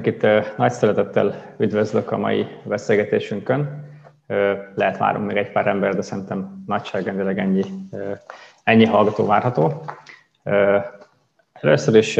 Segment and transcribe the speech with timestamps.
[0.00, 3.88] mindenkit nagy szeretettel üdvözlök a mai beszélgetésünkön.
[4.74, 7.64] Lehet várunk még egy pár ember, de szerintem nagyságrendileg ennyi,
[8.64, 9.84] ennyi hallgató várható.
[11.52, 12.14] Először is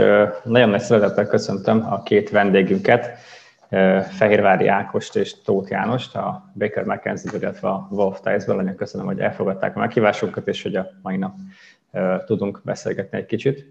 [0.44, 3.18] nagyon nagy szeretettel köszöntöm a két vendégünket,
[4.10, 8.56] Fehérvári Ákost és Tóth Jánost, a Baker McKenzie, illetve a Wolf Tice-ből.
[8.56, 11.34] Nagyon köszönöm, hogy elfogadták a meghívásunkat, és hogy a mai nap
[12.26, 13.66] tudunk beszélgetni egy kicsit.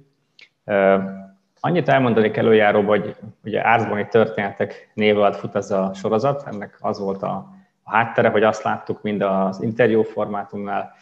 [1.59, 6.99] Annyit elmondani előjáró, hogy ugye Árzboni történetek név alatt fut ez a sorozat, ennek az
[6.99, 7.47] volt a,
[7.83, 10.93] a háttere, hogy azt láttuk mind az interjú formátumnál,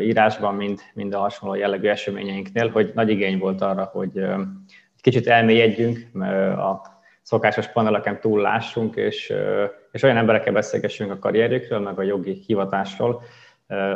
[0.00, 5.26] írásban, mind, mind a hasonló jellegű eseményeinknél, hogy nagy igény volt arra, hogy egy kicsit
[5.26, 5.98] elmélyedjünk,
[6.58, 6.82] a
[7.22, 9.32] szokásos paneleken túl lássunk, és,
[9.90, 13.22] és olyan emberekkel beszélgessünk a karrierjükről, meg a jogi hivatásról,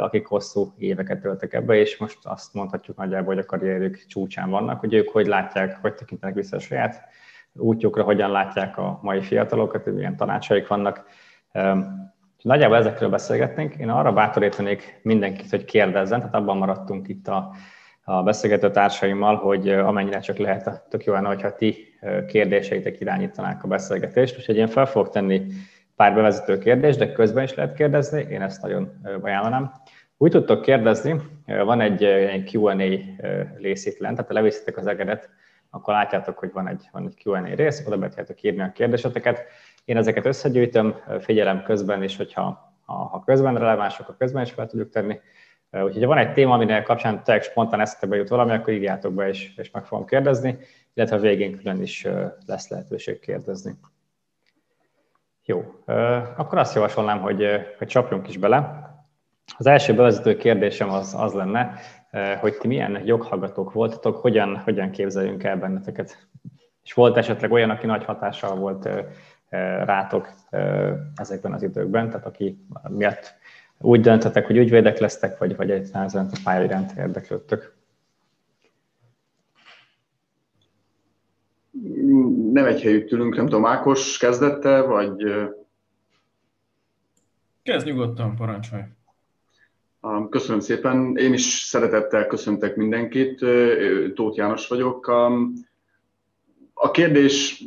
[0.01, 4.81] akik hosszú éveket töltek ebbe, és most azt mondhatjuk nagyjából, hogy a karrierjük csúcsán vannak,
[4.81, 7.03] hogy ők hogy látják, hogy tekintenek vissza a saját
[7.53, 11.05] útjukra, hogyan látják a mai fiatalokat, milyen tanácsaik vannak.
[12.43, 13.75] Nagyjából ezekről beszélgetnénk.
[13.75, 17.51] Én arra bátorítanék mindenkit, hogy kérdezzen, tehát abban maradtunk itt a,
[18.05, 23.69] a beszélgető társaimmal, hogy amennyire csak lehet, tök jó lenne, hogyha ti kérdéseitek irányítanák a
[23.69, 24.39] beszélgetést.
[24.39, 25.47] Úgyhogy én fel fogok tenni
[25.97, 29.73] pár bevezető kérdést, de közben is lehet kérdezni, én ezt nagyon ajánlanám.
[30.17, 32.75] Úgy tudtok kérdezni, van egy, egy Q&A
[33.59, 35.29] rész itt lent, tehát ha leviszitek az egedet,
[35.71, 39.45] akkor látjátok, hogy van egy, van egy Q&A rész, oda be írni a kérdéseteket.
[39.85, 44.67] Én ezeket összegyűjtöm, figyelem közben is, hogyha ha, ha közben relevánsok, a közben is fel
[44.67, 45.21] tudjuk tenni.
[45.71, 49.29] Úgyhogy ha van egy téma, aminek kapcsán tényleg spontán eszembe jut valami, akkor írjátok be,
[49.29, 50.59] és, és meg fogom kérdezni,
[50.95, 52.07] illetve a végén külön is
[52.47, 53.73] lesz lehetőség kérdezni.
[55.49, 55.75] Jó,
[56.37, 57.47] akkor azt javasolnám, hogy,
[57.79, 58.91] hogy csapjunk is bele.
[59.59, 61.73] Az első bevezető kérdésem az, az lenne,
[62.41, 66.27] hogy ti milyen joghallgatók voltatok, hogyan, hogyan képzeljünk el benneteket.
[66.85, 68.89] És volt esetleg olyan, aki nagy hatással volt
[69.85, 70.33] rátok
[71.15, 73.35] ezekben az időkben, tehát aki miatt
[73.79, 77.77] úgy döntetek, hogy ügyvédek lesztek, vagy, vagy egyáltalán a pálya iránt érdeklődtök?
[82.57, 85.25] Nem egy helyütt ülünk, nem tudom, Ákos kezdette, vagy...
[87.63, 88.83] Kezd nyugodtan, parancsolj.
[90.31, 91.17] Köszönöm szépen.
[91.17, 93.45] Én is szeretettel köszöntek mindenkit.
[94.15, 95.07] Tóth János vagyok.
[96.75, 97.65] A kérdés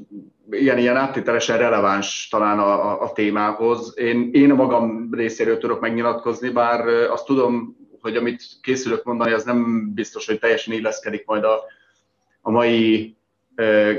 [0.50, 3.94] ilyen, ilyen áttételesen releváns talán a, a, a témához.
[3.97, 9.44] Én, én a magam részéről tudok megnyilatkozni, bár azt tudom, hogy amit készülök mondani, az
[9.44, 11.63] nem biztos, hogy teljesen illeszkedik majd a,
[12.41, 13.17] a mai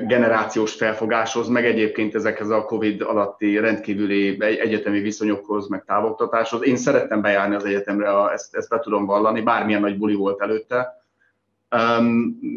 [0.07, 6.67] generációs felfogáshoz, meg egyébként ezekhez a COVID alatti rendkívüli egyetemi viszonyokhoz, meg távoktatáshoz.
[6.67, 10.99] Én szerettem bejárni az egyetemre, ezt, ezt be tudom vallani, bármilyen nagy buli volt előtte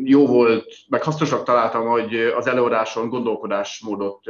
[0.04, 4.24] jó volt, meg hasznosak találtam, hogy az előadáson gondolkodásmódot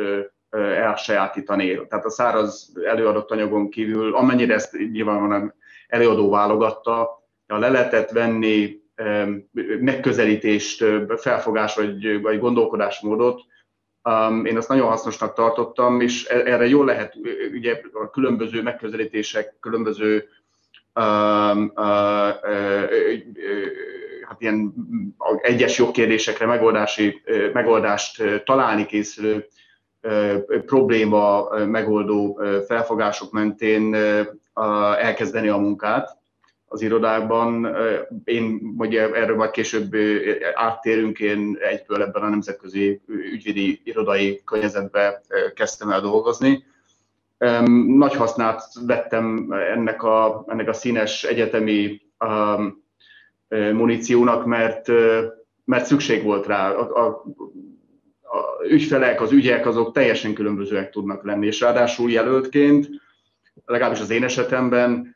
[0.78, 1.88] elsajátítani.
[1.88, 5.54] Tehát a száraz előadott anyagon kívül, amennyire ezt nyilvánvalóan
[5.88, 8.83] előadó válogatta, ha le venni
[9.80, 10.86] megközelítést,
[11.18, 13.42] felfogás vagy, vagy gondolkodásmódot,
[14.44, 17.16] én azt nagyon hasznosnak tartottam, és e-, erre jól lehet,
[17.54, 20.28] ugye a különböző megközelítések, különböző
[24.22, 24.74] hát ilyen
[25.42, 27.22] egyes jogkérdésekre megoldási,
[27.54, 29.48] megoldást találni készülő
[30.66, 33.96] probléma megoldó felfogások mentén
[35.00, 36.23] elkezdeni a munkát
[36.74, 37.76] az irodákban.
[38.24, 39.96] Én, ugye erről majd később
[40.54, 45.22] áttérünk, én egyből ebben a nemzetközi ügyvédi irodai környezetbe
[45.56, 46.64] kezdtem el dolgozni.
[47.88, 52.02] Nagy hasznát vettem ennek a, ennek a színes egyetemi
[53.50, 54.88] muníciónak, mert,
[55.66, 56.72] mert szükség volt rá.
[56.72, 57.24] A, a,
[58.22, 62.90] a ügyfelek, az ügyek azok teljesen különbözőek tudnak lenni, és ráadásul jelöltként,
[63.66, 65.16] legalábbis az én esetemben,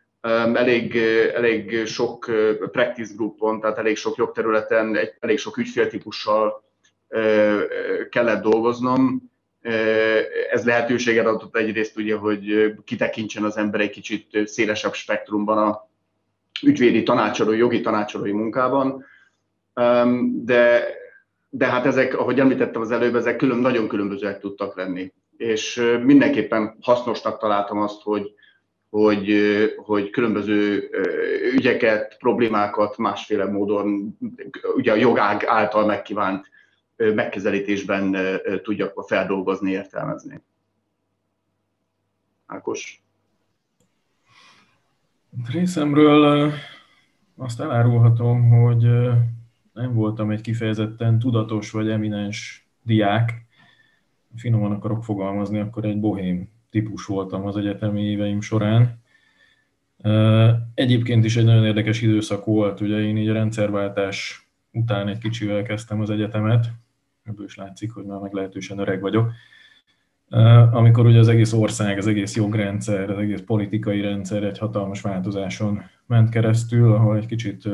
[0.53, 0.95] elég,
[1.35, 2.31] elég sok
[2.71, 6.63] practice groupon, tehát elég sok jogterületen, elég sok ügyféltípussal
[8.09, 9.31] kellett dolgoznom.
[10.51, 15.87] Ez lehetőséget adott egyrészt ugye, hogy kitekintsen az ember egy kicsit szélesebb spektrumban a,
[16.61, 19.05] ügyvédi tanácsadói, jogi tanácsadói munkában,
[20.43, 20.83] de,
[21.49, 25.13] de hát ezek, ahogy említettem az előbb, ezek külön, nagyon különbözőek tudtak lenni.
[25.37, 28.33] És mindenképpen hasznosnak találtam azt, hogy,
[28.89, 29.35] hogy,
[29.77, 30.89] hogy különböző
[31.55, 34.17] ügyeket, problémákat másféle módon,
[34.75, 36.49] ugye a jogág által megkívánt
[36.95, 38.17] megközelítésben
[38.63, 40.41] tudjak feldolgozni, értelmezni.
[42.45, 43.01] Ákos?
[45.51, 46.53] Részemről
[47.37, 48.81] azt elárulhatom, hogy
[49.73, 53.45] nem voltam egy kifejezetten tudatos vagy eminens diák.
[54.35, 59.01] finoman akarok fogalmazni, akkor egy bohém típus voltam az egyetemi éveim során.
[60.73, 65.63] Egyébként is egy nagyon érdekes időszak volt, ugye én így a rendszerváltás után egy kicsivel
[65.63, 66.71] kezdtem az egyetemet,
[67.23, 69.31] ebből is látszik, hogy már meglehetősen öreg vagyok,
[70.71, 75.81] amikor ugye az egész ország, az egész jogrendszer, az egész politikai rendszer egy hatalmas változáson
[76.05, 77.69] ment keresztül, ahol egy kicsit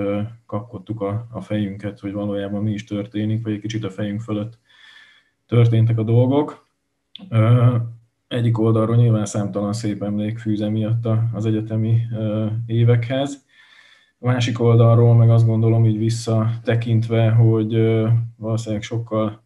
[0.46, 4.60] kapkodtuk a, a fejünket, hogy valójában mi is történik, vagy egy kicsit a fejünk fölött
[5.48, 6.68] történtek a dolgok.
[8.28, 12.02] Egyik oldalról nyilván számtalan szép emlék fűz emiatt az egyetemi
[12.66, 13.46] évekhez.
[14.20, 17.74] A másik oldalról meg azt gondolom így visszatekintve, hogy
[18.38, 19.44] valószínűleg sokkal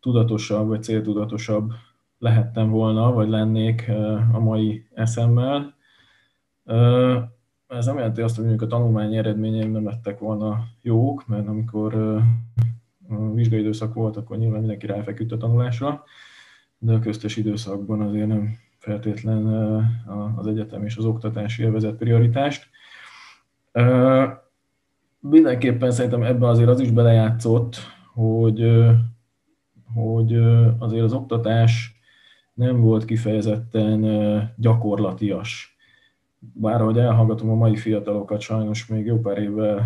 [0.00, 1.72] tudatosabb vagy céltudatosabb
[2.18, 3.90] lehettem volna, vagy lennék
[4.32, 5.74] a mai eszemmel.
[7.66, 12.20] Ez nem jelenti azt, hogy mondjuk a tanulmányi eredményeim nem lettek volna jók, mert amikor
[13.34, 16.04] vizsgai időszak volt, akkor nyilván mindenki ráfeküdt a tanulásra,
[16.78, 19.46] de a köztes időszakban azért nem feltétlen
[20.36, 22.68] az egyetem és az oktatási élvezet prioritást.
[25.20, 27.76] Mindenképpen szerintem ebben azért az is belejátszott,
[28.14, 28.84] hogy,
[29.94, 30.34] hogy
[30.78, 32.00] azért az oktatás
[32.54, 35.76] nem volt kifejezetten gyakorlatias.
[36.38, 39.84] Bár ahogy elhallgatom a mai fiatalokat, sajnos még jó pár évvel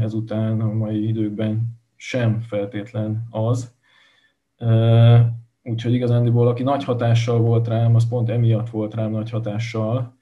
[0.00, 3.74] ezután, a mai időkben sem feltétlen az.
[5.66, 10.16] Úgyhogy igazándiból, aki nagy hatással volt rám, az pont emiatt volt rám nagy hatással,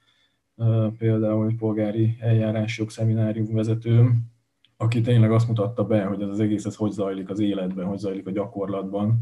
[0.97, 4.31] például egy polgári eljárás jogszeminárium vezetőm,
[4.77, 7.97] aki tényleg azt mutatta be, hogy ez az egész ez hogy zajlik az életben, hogy
[7.97, 9.19] zajlik a gyakorlatban,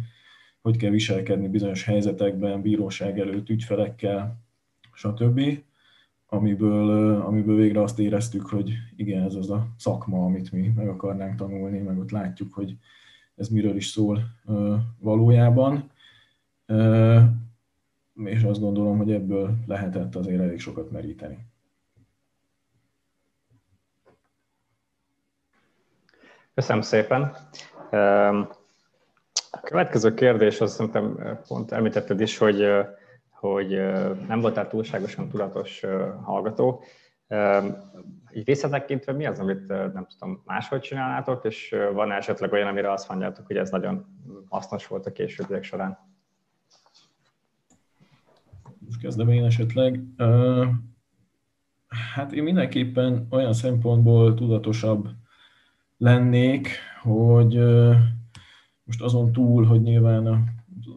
[0.61, 4.37] hogy kell viselkedni bizonyos helyzetekben, bíróság előtt, ügyfelekkel,
[4.93, 5.41] stb.
[6.27, 11.35] Amiből, amiből végre azt éreztük, hogy igen, ez az a szakma, amit mi meg akarnánk
[11.35, 12.77] tanulni, meg ott látjuk, hogy
[13.35, 14.19] ez miről is szól
[14.99, 15.90] valójában.
[18.23, 21.45] És azt gondolom, hogy ebből lehetett azért elég sokat meríteni.
[26.53, 27.35] Köszönöm szépen.
[29.51, 32.67] A következő kérdés, azt szerintem pont említetted is, hogy,
[33.29, 33.69] hogy
[34.27, 35.85] nem voltál túlságosan tudatos
[36.23, 36.83] hallgató.
[38.33, 43.09] Így visszatekintve mi az, amit nem tudom, máshogy csinálnátok, és van esetleg olyan, amire azt
[43.09, 44.05] mondjátok, hogy ez nagyon
[44.49, 46.10] hasznos volt a későbbiek során?
[48.91, 50.03] Most kezdem én esetleg.
[52.13, 55.09] Hát én mindenképpen olyan szempontból tudatosabb
[55.97, 56.69] lennék,
[57.01, 57.59] hogy
[58.83, 60.27] most azon túl, hogy nyilván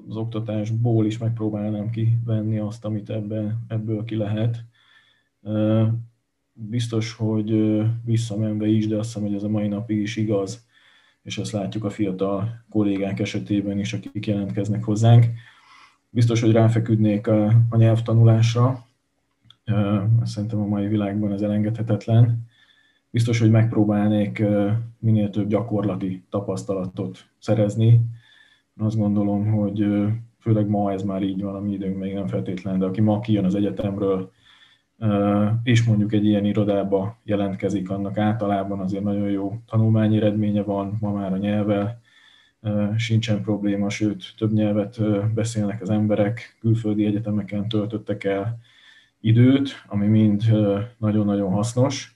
[0.08, 4.64] az oktatásból is megpróbálnám kivenni azt, amit ebben, ebből ki lehet.
[6.52, 10.66] Biztos, hogy visszamenve is, de azt hiszem, hogy ez a mai napig is igaz,
[11.22, 15.26] és ezt látjuk a fiatal kollégák esetében is, akik jelentkeznek hozzánk.
[16.14, 18.86] Biztos, hogy ráfeküdnék a, a nyelvtanulásra,
[20.22, 22.46] szerintem a mai világban ez elengedhetetlen.
[23.10, 24.42] Biztos, hogy megpróbálnék
[24.98, 28.00] minél több gyakorlati tapasztalatot szerezni.
[28.76, 29.86] Azt gondolom, hogy
[30.38, 33.20] főleg ma ez már így van, a mi időnk még nem feltétlen, de aki ma
[33.20, 34.30] kijön az egyetemről,
[35.62, 41.12] és mondjuk egy ilyen irodába jelentkezik, annak általában azért nagyon jó tanulmányi eredménye van, ma
[41.12, 42.02] már a nyelvvel
[42.96, 44.98] sincsen probléma, sőt több nyelvet
[45.34, 48.58] beszélnek az emberek, külföldi egyetemeken töltöttek el
[49.20, 50.42] időt, ami mind
[50.98, 52.14] nagyon-nagyon hasznos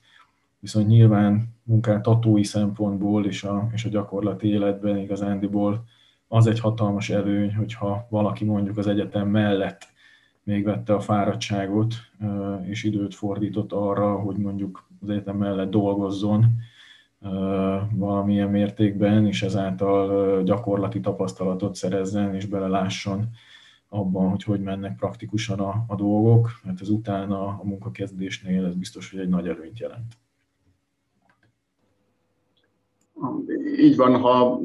[0.61, 5.85] viszont nyilván munkáltatói szempontból és a, és a gyakorlati életben igazándiból
[6.29, 9.87] az egy hatalmas előny, hogyha valaki mondjuk az egyetem mellett
[10.43, 11.95] még vette a fáradtságot,
[12.65, 16.47] és időt fordított arra, hogy mondjuk az egyetem mellett dolgozzon
[17.93, 23.29] valamilyen mértékben, és ezáltal gyakorlati tapasztalatot szerezzen, és belelásson
[23.89, 29.11] abban, hogy hogy mennek praktikusan a, a dolgok, mert ez utána a munkakezdésnél ez biztos,
[29.11, 30.17] hogy egy nagy előnyt jelent.
[33.79, 34.61] így van, ha,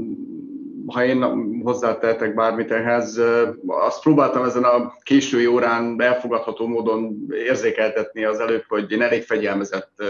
[0.88, 1.24] ha én
[1.64, 3.22] hozzátehetek bármit ehhez,
[3.68, 10.04] azt próbáltam ezen a késői órán elfogadható módon érzékeltetni az előbb, hogy én elég fegyelmezett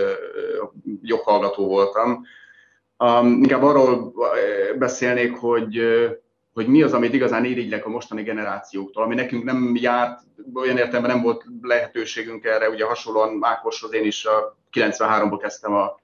[1.02, 2.26] joghallgató voltam.
[3.24, 4.14] Inkább arról
[4.78, 5.82] beszélnék, hogy,
[6.54, 10.20] hogy mi az, amit igazán irigylek a mostani generációktól, ami nekünk nem járt,
[10.54, 16.02] olyan értelemben nem volt lehetőségünk erre, ugye hasonlóan Ákoshoz én is a 93-ban kezdtem a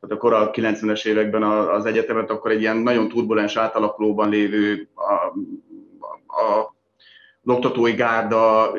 [0.00, 5.24] tehát a 90-es években az egyetemet, akkor egy ilyen nagyon turbulens átalakulóban lévő a,
[6.40, 6.74] a,
[7.42, 8.72] az oktatói gárda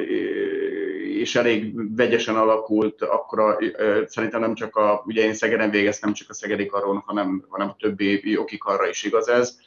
[1.22, 3.58] és elég vegyesen alakult, akkor a,
[4.06, 7.70] szerintem nem csak a, ugye én Szegeden végeztem, nem csak a Szegedi Karon, hanem, hanem
[7.70, 9.58] a többi jogi karra is igaz ez.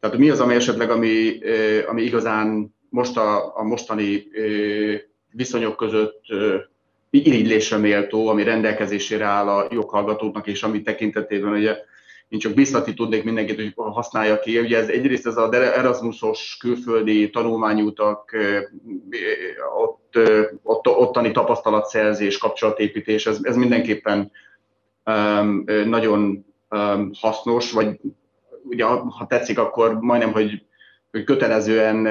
[0.00, 1.38] Tehát mi az, ami esetleg, ami,
[1.86, 4.26] ami igazán most a, a mostani
[5.30, 6.20] viszonyok között
[7.10, 11.76] irigylésre méltó, ami rendelkezésére áll a joghallgatóknak, és ami tekintetében ugye
[12.28, 14.58] én csak biztatni tudnék mindenkit, hogy használja ki.
[14.58, 18.36] Ugye ez egyrészt ez az Erasmusos külföldi tanulmányútak,
[19.78, 20.18] ott,
[20.62, 24.30] ott, ottani tapasztalatszerzés, kapcsolatépítés, ez, ez mindenképpen
[25.04, 28.00] um, nagyon um, hasznos, vagy
[28.62, 30.62] ugye ha tetszik, akkor majdnem, hogy
[31.10, 32.06] kötelezően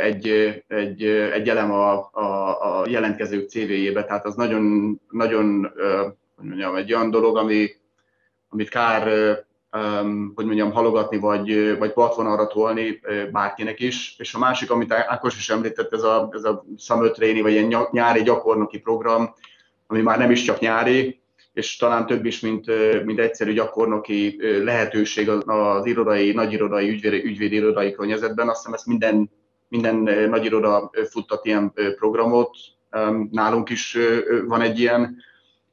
[0.00, 0.28] egy,
[0.66, 5.72] egy, egy elem a, a, a jelentkezők CV-jébe, tehát az nagyon, nagyon
[6.38, 7.70] hogy mondjam, egy olyan dolog, ami,
[8.48, 9.02] amit kár,
[10.34, 11.92] hogy mondjam, halogatni, vagy, vagy
[12.26, 13.00] arra tolni
[13.32, 14.14] bárkinek is.
[14.18, 17.86] És a másik, amit Ákos is említett, ez a, ez a Summer Training, vagy ilyen
[17.90, 19.34] nyári gyakornoki program,
[19.86, 21.17] ami már nem is csak nyári,
[21.58, 22.66] és talán több is, mint,
[23.04, 28.48] mint egyszerű gyakornoki lehetőség az irodai, nagyirodai, ügyvédi, ügyvédi irodai környezetben.
[28.48, 29.30] Azt hiszem ezt minden,
[29.68, 29.96] minden
[30.28, 32.56] nagyiroda futtat ilyen programot,
[33.30, 33.98] nálunk is
[34.46, 35.16] van egy ilyen.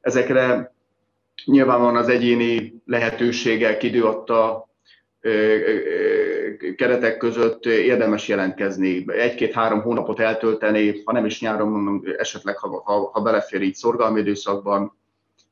[0.00, 0.74] Ezekre
[1.44, 4.68] nyilvánvalóan az egyéni lehetőségek, időadta
[6.76, 13.10] keretek között érdemes jelentkezni, egy-két-három hónapot eltölteni, ha nem is nyáron, mondom, esetleg ha, ha,
[13.12, 15.04] ha belefér így szorgalmi időszakban,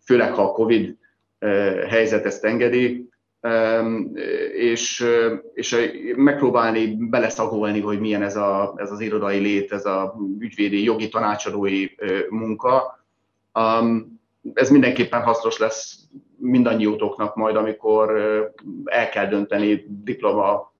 [0.04, 0.96] főleg ha a COVID
[1.88, 3.08] helyzet ezt engedi,
[4.52, 5.04] és,
[5.54, 5.76] és
[6.16, 11.86] megpróbálni beleszagolni, hogy milyen ez, a, ez az irodai lét, ez a ügyvédi, jogi tanácsadói
[12.28, 13.04] munka.
[14.54, 15.98] Ez mindenképpen hasznos lesz
[16.36, 18.10] mindannyiótoknak majd, amikor
[18.84, 20.72] el kell dönteni diploma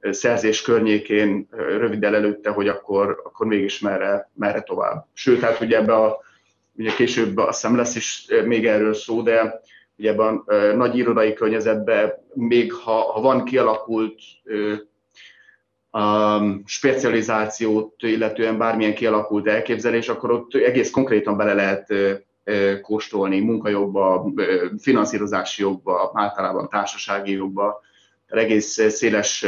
[0.00, 5.06] szerzés környékén röviddel előtte, hogy akkor, akkor mégis merre, merre tovább.
[5.12, 6.18] Sőt, hát ugye ebbe a
[6.80, 9.60] ugye később azt hiszem lesz is még erről szó, de
[9.96, 14.20] ugye ebben a nagy irodai környezetben még ha, ha van kialakult
[15.92, 21.94] um, specializációt, illetően bármilyen kialakult elképzelés, akkor ott egész konkrétan bele lehet
[22.82, 24.32] kóstolni munkajogba,
[24.78, 27.80] finanszírozási jogba, általában társasági jogba,
[28.26, 29.46] egész széles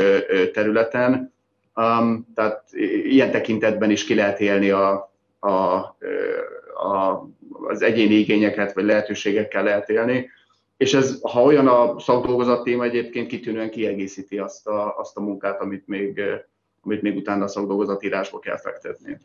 [0.53, 1.33] területen.
[1.75, 2.65] Um, tehát
[3.05, 5.51] ilyen tekintetben is ki lehet élni a, a,
[6.83, 7.29] a,
[7.69, 10.31] az egyéni igényeket vagy lehetőségekkel lehet élni.
[10.77, 15.61] És ez, ha olyan a szakdolgozat téma, egyébként kitűnően kiegészíti azt a, azt a munkát,
[15.61, 16.23] amit még,
[16.83, 19.19] amit még utána a szakdolgozatírásba kell fektetni.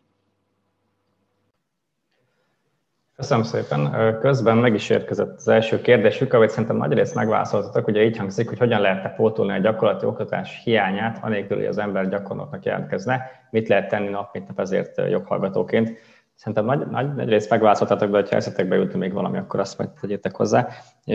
[3.18, 3.96] Köszönöm szépen.
[4.20, 7.88] Közben meg is érkezett az első kérdésük, amit szerintem nagyrészt megválaszoltatok.
[7.88, 12.10] Ugye így hangzik, hogy hogyan lehetne pótolni a gyakorlati oktatás hiányát, anélkül, hogy az ember
[12.10, 13.22] gyakornoknak jelentkezne.
[13.52, 15.98] Mit lehet tenni nap, mint nap ezért joghallgatóként.
[16.38, 19.90] Szerintem nagy, nagy, nagy részt megválaszoltatok, de ha eszetekbe jutni még valami, akkor azt majd
[19.90, 20.68] tegyétek hozzá.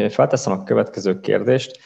[0.09, 1.79] Felteszem a következő kérdést.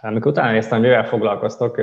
[0.00, 1.80] Amikor utána néztem, mivel foglalkoztok,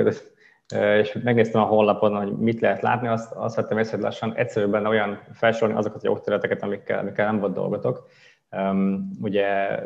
[0.74, 4.70] és megnéztem a honlapon, hogy mit lehet látni, azt, azt vettem észre, hogy lassan egyszerűbb
[4.70, 8.08] benne olyan felsorolni azokat a jogterületeket, amikkel, amikkel nem volt dolgotok.
[8.50, 9.78] Um, ugye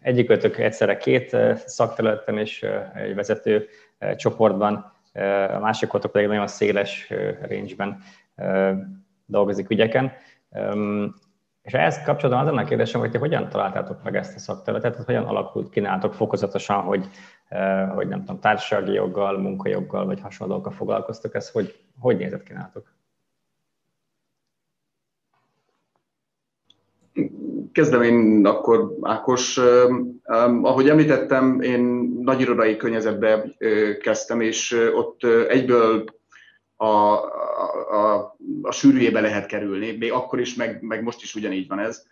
[0.00, 3.66] egyikőtök egyszerre két szakterületen és egy vezető
[4.16, 4.92] csoportban,
[5.54, 7.12] a másik pedig nagyon széles
[7.48, 7.98] range-ben
[9.30, 10.12] dolgozik ügyeken.
[11.62, 15.06] És ehhez kapcsolatban az ennek kérdésem, hogy ti hogyan találtátok meg ezt a szakterületet, tehát
[15.06, 17.08] hogyan alakult ki nálatok fokozatosan, hogy,
[17.94, 22.98] hogy nem tudom, társasági joggal, munkajoggal vagy hasonlókkal foglalkoztok, ez hogy, hogy nézett ki nálatok?
[27.72, 29.60] Kezdem én akkor, Ákos.
[30.62, 31.80] Ahogy említettem, én
[32.22, 33.56] nagyirodai környezetbe
[34.00, 36.04] kezdtem, és ott egyből
[36.80, 37.24] a,
[37.90, 42.06] a, a sűrűjébe lehet kerülni, még akkor is, meg, meg most is ugyanígy van ez.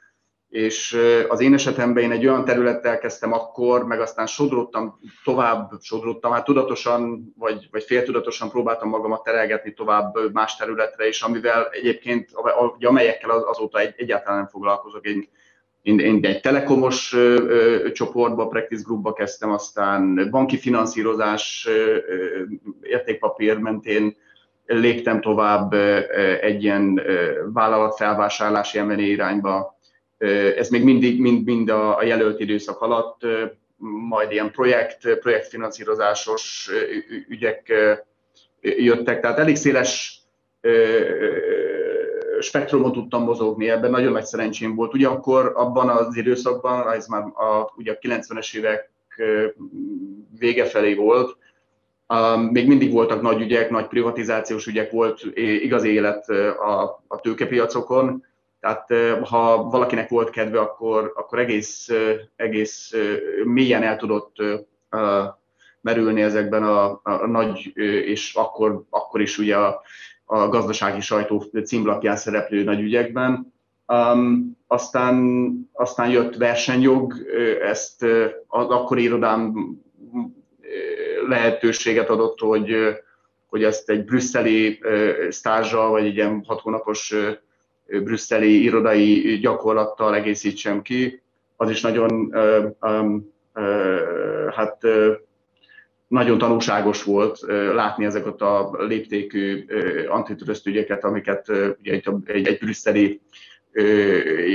[0.49, 0.99] És
[1.29, 6.45] az én esetemben én egy olyan területtel kezdtem akkor, meg aztán sodródtam tovább, sodródtam, hát
[6.45, 12.31] tudatosan vagy, vagy féltudatosan próbáltam magamat terelgetni tovább más területre, és amivel egyébként,
[12.81, 15.07] amelyekkel azóta egy, egyáltalán nem foglalkozok.
[15.07, 15.29] Én,
[15.83, 21.97] én, én egy telekomos ö, ö, csoportba, practice groupba kezdtem, aztán banki finanszírozás, ö,
[22.83, 24.17] értékpapír mentén
[24.69, 25.73] léptem tovább
[26.41, 27.03] egy ilyen
[27.53, 29.79] vállalatfelvásárlási emelé irányba.
[30.57, 33.21] Ez még mindig mind, mind a, jelölt időszak alatt,
[34.09, 36.71] majd ilyen projekt, projektfinanszírozásos
[37.29, 37.73] ügyek
[38.61, 40.23] jöttek, tehát elég széles
[42.41, 44.95] spektrumot tudtam mozogni, ebben nagyon nagy szerencsém volt.
[44.95, 48.91] Ugyanakkor abban az időszakban, ez már a, ugye a 90-es évek
[50.39, 51.37] vége felé volt,
[52.51, 58.25] még mindig voltak nagy ügyek, nagy privatizációs ügyek, volt igazi élet a, a tőkepiacokon,
[58.61, 58.93] tehát
[59.29, 61.89] ha valakinek volt kedve, akkor, akkor egész,
[62.37, 62.93] egész
[63.45, 64.37] mélyen el tudott
[65.81, 67.73] merülni ezekben a, a nagy,
[68.05, 69.83] és akkor, akkor is ugye a,
[70.25, 73.55] a gazdasági sajtó címlapján szereplő nagy ügyekben.
[73.87, 77.15] Um, aztán, aztán jött versenyjog,
[77.63, 78.03] ezt
[78.47, 79.55] az akkori irodám
[81.29, 82.75] lehetőséget adott, hogy,
[83.47, 84.81] hogy ezt egy brüsszeli
[85.31, 87.15] stázsal, vagy egy ilyen hat hónapos
[87.87, 91.23] brüsszeli irodai gyakorlattal egészítsem ki.
[91.57, 92.33] Az is nagyon,
[94.51, 94.79] hát
[96.09, 97.41] nagyon tanulságos volt
[97.75, 99.67] látni ezeket a léptékű
[100.09, 103.21] antitrust ügyeket, amiket ugye egy, egy, egy brüsszeli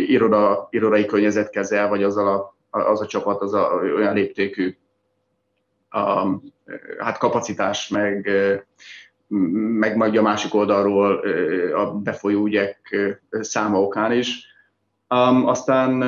[0.07, 4.75] iroda, irodai környezet kezel, vagy az a, az a csapat az a, olyan léptékű
[5.93, 6.39] a,
[6.99, 8.29] hát kapacitás, meg,
[9.77, 11.23] meg majd a másik oldalról
[11.75, 12.97] a befolyó ügyek
[13.29, 14.45] száma okán is.
[15.09, 16.03] Um, aztán,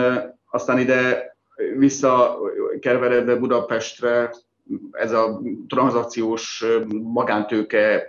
[0.52, 1.36] aztán ide
[1.78, 4.32] visszakerveredve Budapestre
[4.92, 6.66] ez a tranzakciós
[7.04, 8.08] magántőke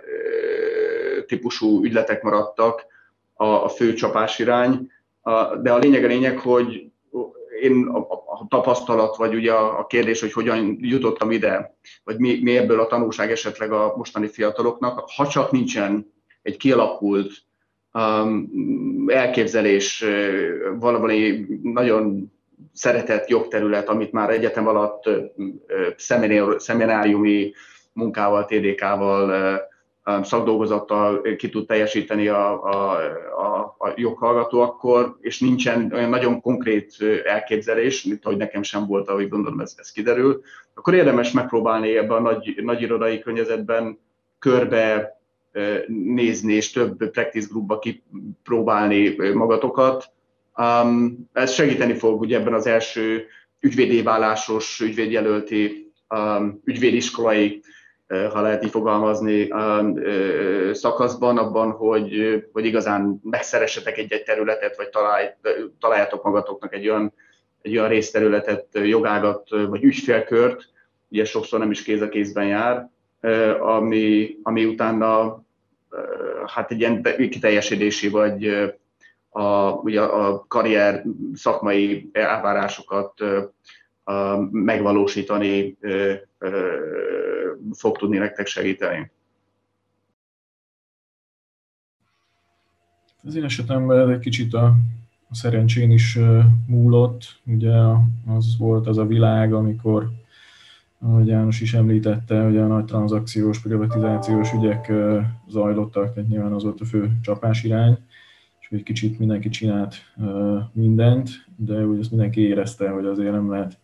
[1.27, 2.85] típusú ügyletek maradtak
[3.33, 4.91] a, a fő csapásirány,
[5.61, 6.91] de a lényeg a lényeg, hogy
[7.61, 12.39] én a, a tapasztalat, vagy ugye a, a kérdés, hogy hogyan jutottam ide, vagy mi,
[12.41, 17.31] mi ebből a tanulság esetleg a mostani fiataloknak, ha csak nincsen egy kialakult
[17.93, 20.05] um, elképzelés,
[20.79, 22.31] valami nagyon
[22.73, 25.03] szeretett jogterület, amit már egyetem alatt
[26.57, 27.53] szemináriumi
[27.93, 29.59] munkával, TDK-val,
[30.23, 32.97] szakdolgozattal ki tud teljesíteni a, a,
[33.37, 36.95] a, a joghallgató akkor, és nincsen olyan nagyon konkrét
[37.25, 40.41] elképzelés, mint ahogy nekem sem volt, ahogy gondolom ez, ez kiderül,
[40.73, 43.99] akkor érdemes megpróbálni ebben a nagy, nagy irodai környezetben
[44.39, 45.15] körbe
[45.87, 50.15] nézni, és több practice groupba kipróbálni magatokat,
[50.57, 53.25] Um, ez segíteni fog ugye ebben az első
[53.59, 57.61] ügyvédé válásos, ügyvédjelölti, um, ügyvédiskolai,
[58.07, 64.89] ha lehet így fogalmazni, um, uh, szakaszban, abban, hogy, hogy igazán megszeressetek egy-egy területet, vagy
[64.89, 65.25] találj,
[65.79, 67.13] találjátok magatoknak egy olyan,
[67.61, 70.69] egy olyan részterületet, jogágat, vagy ügyfélkört,
[71.09, 72.89] ugye sokszor nem is kéz a kézben jár,
[73.21, 75.41] uh, ami, ami utána
[76.45, 78.47] hát egy ilyen kiteljesedési vagy
[79.29, 83.13] a, ugye a karrier szakmai elvárásokat
[84.51, 85.77] megvalósítani
[87.73, 89.11] fog tudni nektek segíteni.
[93.23, 94.65] Az én esetemben egy kicsit a,
[95.29, 96.19] a szerencsén is
[96.67, 97.39] múlott.
[97.45, 97.73] Ugye
[98.25, 100.09] az volt az a világ, amikor,
[100.99, 104.91] ahogy János is említette, hogy a nagy tranzakciós, privatizációs ügyek
[105.47, 107.97] zajlottak, tehát nyilván az volt a fő csapásirány
[108.69, 109.95] és egy kicsit mindenki csinált
[110.71, 113.77] mindent, de úgy ezt mindenki érezte, hogy azért nem lehet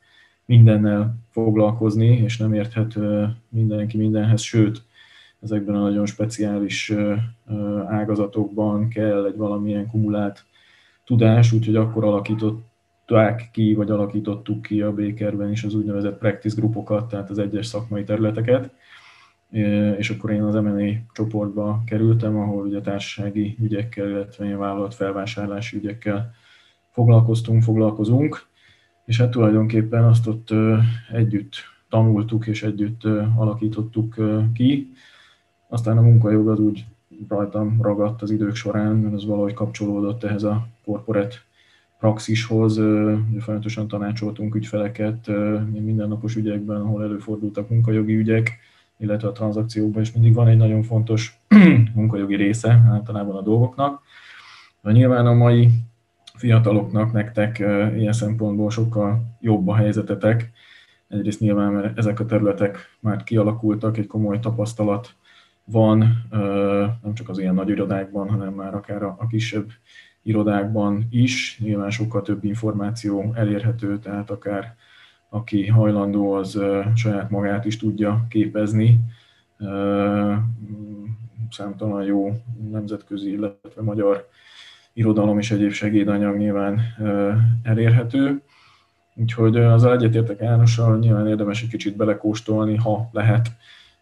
[0.45, 2.97] mindennel foglalkozni, és nem érthet
[3.49, 4.81] mindenki mindenhez, sőt,
[5.41, 6.93] ezekben a nagyon speciális
[7.87, 10.45] ágazatokban kell egy valamilyen kumulált
[11.05, 17.07] tudás, úgyhogy akkor alakították ki, vagy alakítottuk ki a Békerben is az úgynevezett practice grupokat,
[17.07, 18.73] tehát az egyes szakmai területeket,
[19.97, 25.77] és akkor én az M&A csoportba kerültem, ahol ugye társasági ügyekkel, illetve ilyen vállalat felvásárlási
[25.77, 26.33] ügyekkel
[26.91, 28.51] foglalkoztunk, foglalkozunk,
[29.05, 30.49] és hát tulajdonképpen azt ott
[31.11, 31.55] együtt
[31.89, 33.03] tanultuk és együtt
[33.35, 34.15] alakítottuk
[34.53, 34.93] ki.
[35.67, 36.85] Aztán a munkajog az úgy
[37.27, 41.35] rajtam ragadt az idők során, mert az valahogy kapcsolódott ehhez a corporate
[41.99, 42.75] praxishoz,
[43.39, 45.27] folyamatosan tanácsoltunk ügyfeleket
[45.79, 48.57] mindennapos ügyekben, ahol előfordultak munkajogi ügyek,
[48.97, 51.39] illetve a tranzakciókban is mindig van egy nagyon fontos
[51.95, 54.01] munkajogi része általában a dolgoknak.
[54.81, 55.69] De nyilván a mai
[56.43, 57.59] fiataloknak, nektek
[57.97, 60.51] ilyen szempontból sokkal jobb a helyzetetek.
[61.07, 65.15] Egyrészt nyilván, mert ezek a területek már kialakultak, egy komoly tapasztalat
[65.63, 66.25] van,
[67.01, 69.69] nem csak az ilyen nagy irodákban, hanem már akár a kisebb
[70.21, 71.59] irodákban is.
[71.59, 74.75] Nyilván sokkal több információ elérhető, tehát akár
[75.29, 76.59] aki hajlandó, az
[76.95, 78.99] saját magát is tudja képezni.
[81.49, 82.37] Számtalan jó
[82.71, 84.27] nemzetközi, illetve magyar
[84.93, 86.81] irodalom és egyéb segédanyag nyilván
[87.63, 88.41] elérhető.
[89.15, 93.51] Úgyhogy az egyetértek Jánossal, nyilván érdemes egy kicsit belekóstolni, ha lehet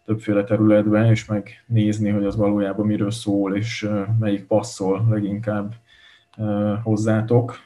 [0.04, 5.74] többféle területbe, és megnézni, hogy az valójában miről szól, és melyik passzol leginkább
[6.82, 7.58] hozzátok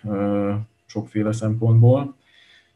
[0.87, 2.17] sokféle szempontból.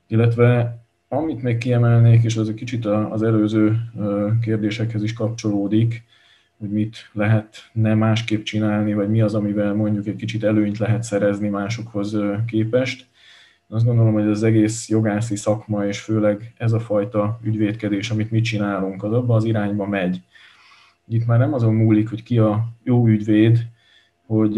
[0.07, 3.77] Illetve amit még kiemelnék, és az egy kicsit az előző
[4.43, 6.05] kérdésekhez is kapcsolódik,
[6.61, 11.03] hogy mit lehet nem másképp csinálni, vagy mi az, amivel mondjuk egy kicsit előnyt lehet
[11.03, 13.07] szerezni másokhoz képest.
[13.69, 18.41] Azt gondolom, hogy az egész jogászi szakma, és főleg ez a fajta ügyvédkedés, amit mi
[18.41, 20.23] csinálunk, az abban az irányba megy.
[21.09, 23.67] Itt már nem azon múlik, hogy ki a jó ügyvéd,
[24.27, 24.53] hogy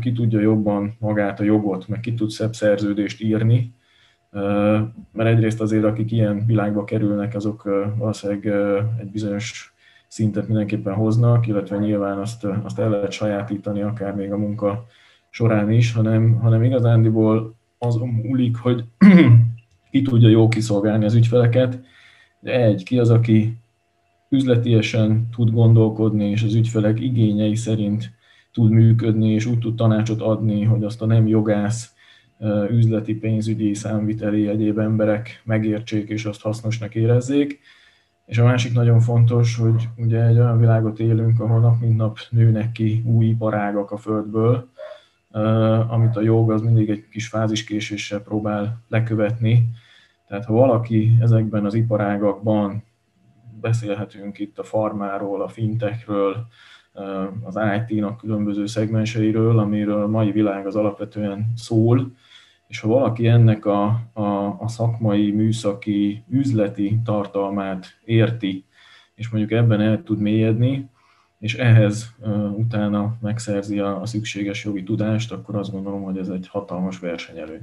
[0.00, 3.74] ki tudja jobban magát a jogot, meg ki tud szebb szerződést írni,
[5.12, 7.62] mert egyrészt azért, akik ilyen világba kerülnek, azok
[7.98, 8.46] valószínűleg
[9.00, 9.71] egy bizonyos
[10.12, 14.86] szintet mindenképpen hoznak, illetve nyilván azt, azt el lehet sajátítani akár még a munka
[15.30, 18.84] során is, hanem, hanem igazándiból az múlik, hogy
[19.90, 21.80] ki tudja jó kiszolgálni az ügyfeleket.
[22.40, 23.58] De egy, ki az, aki
[24.28, 28.10] üzletiesen tud gondolkodni, és az ügyfelek igényei szerint
[28.52, 31.94] tud működni, és úgy tud tanácsot adni, hogy azt a nem jogász,
[32.70, 37.60] üzleti, pénzügyi, számviteli egyéb emberek megértsék, és azt hasznosnak érezzék.
[38.26, 42.18] És a másik nagyon fontos, hogy ugye egy olyan világot élünk, ahol nap mint nap
[42.30, 44.68] nőnek ki új iparágak a földből,
[45.88, 49.68] amit a jog az mindig egy kis fáziskéséssel próbál lekövetni.
[50.28, 52.84] Tehát ha valaki ezekben az iparágakban
[53.60, 56.46] beszélhetünk itt a farmáról, a fintekről,
[57.42, 62.12] az IT-nak különböző szegmenseiről, amiről a mai világ az alapvetően szól,
[62.72, 68.64] és ha valaki ennek a, a, a szakmai, műszaki, üzleti tartalmát érti,
[69.14, 70.90] és mondjuk ebben el tud mélyedni,
[71.38, 76.28] és ehhez uh, utána megszerzi a, a szükséges jogi tudást, akkor azt gondolom, hogy ez
[76.28, 77.60] egy hatalmas versenyelő.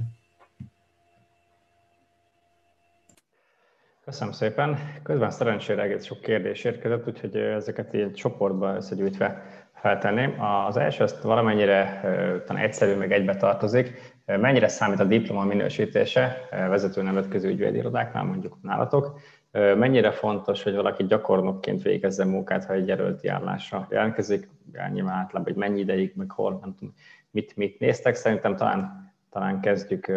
[4.04, 4.78] Köszönöm szépen.
[5.02, 9.42] Közben szerencsére egész sok kérdés érkezett, úgyhogy ezeket így csoportba összegyűjtve
[9.80, 10.40] feltenném.
[10.66, 12.00] Az első azt valamennyire
[12.46, 14.09] talán egyszerű, meg egybe tartozik.
[14.38, 19.18] Mennyire számít a diploma minősítése vezető nemzetközi ügyvédirodáknál, mondjuk nálatok?
[19.52, 24.48] Mennyire fontos, hogy valaki gyakornokként végezze munkát, ha egy jelölti állásra jelentkezik?
[24.92, 26.94] Nyilván általában, hogy mennyi ideig, meg hol, nem tudom,
[27.30, 28.14] mit, mit néztek.
[28.14, 30.12] Szerintem talán, talán kezdjük,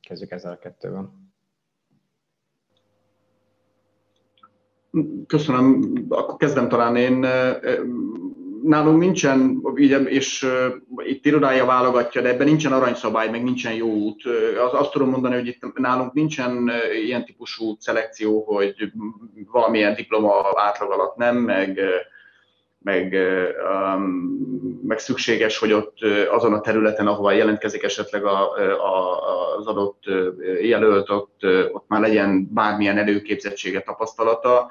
[0.00, 1.12] kezdjük ezzel a kettővel.
[5.26, 5.92] Köszönöm.
[6.08, 7.26] Akkor kezdem talán én
[8.62, 9.62] nálunk nincsen,
[10.06, 10.46] és
[10.96, 14.22] itt irodája válogatja, de ebben nincsen aranyszabály, meg nincsen jó út.
[14.72, 16.70] Azt tudom mondani, hogy itt nálunk nincsen
[17.04, 18.92] ilyen típusú szelekció, hogy
[19.52, 21.80] valamilyen diploma átlag alatt nem, meg,
[22.78, 23.16] meg,
[24.82, 25.98] meg szükséges, hogy ott
[26.30, 29.18] azon a területen, ahova jelentkezik esetleg a, a,
[29.56, 30.02] az adott
[30.60, 31.40] jelölt, ott,
[31.72, 34.70] ott már legyen bármilyen előképzettsége, tapasztalata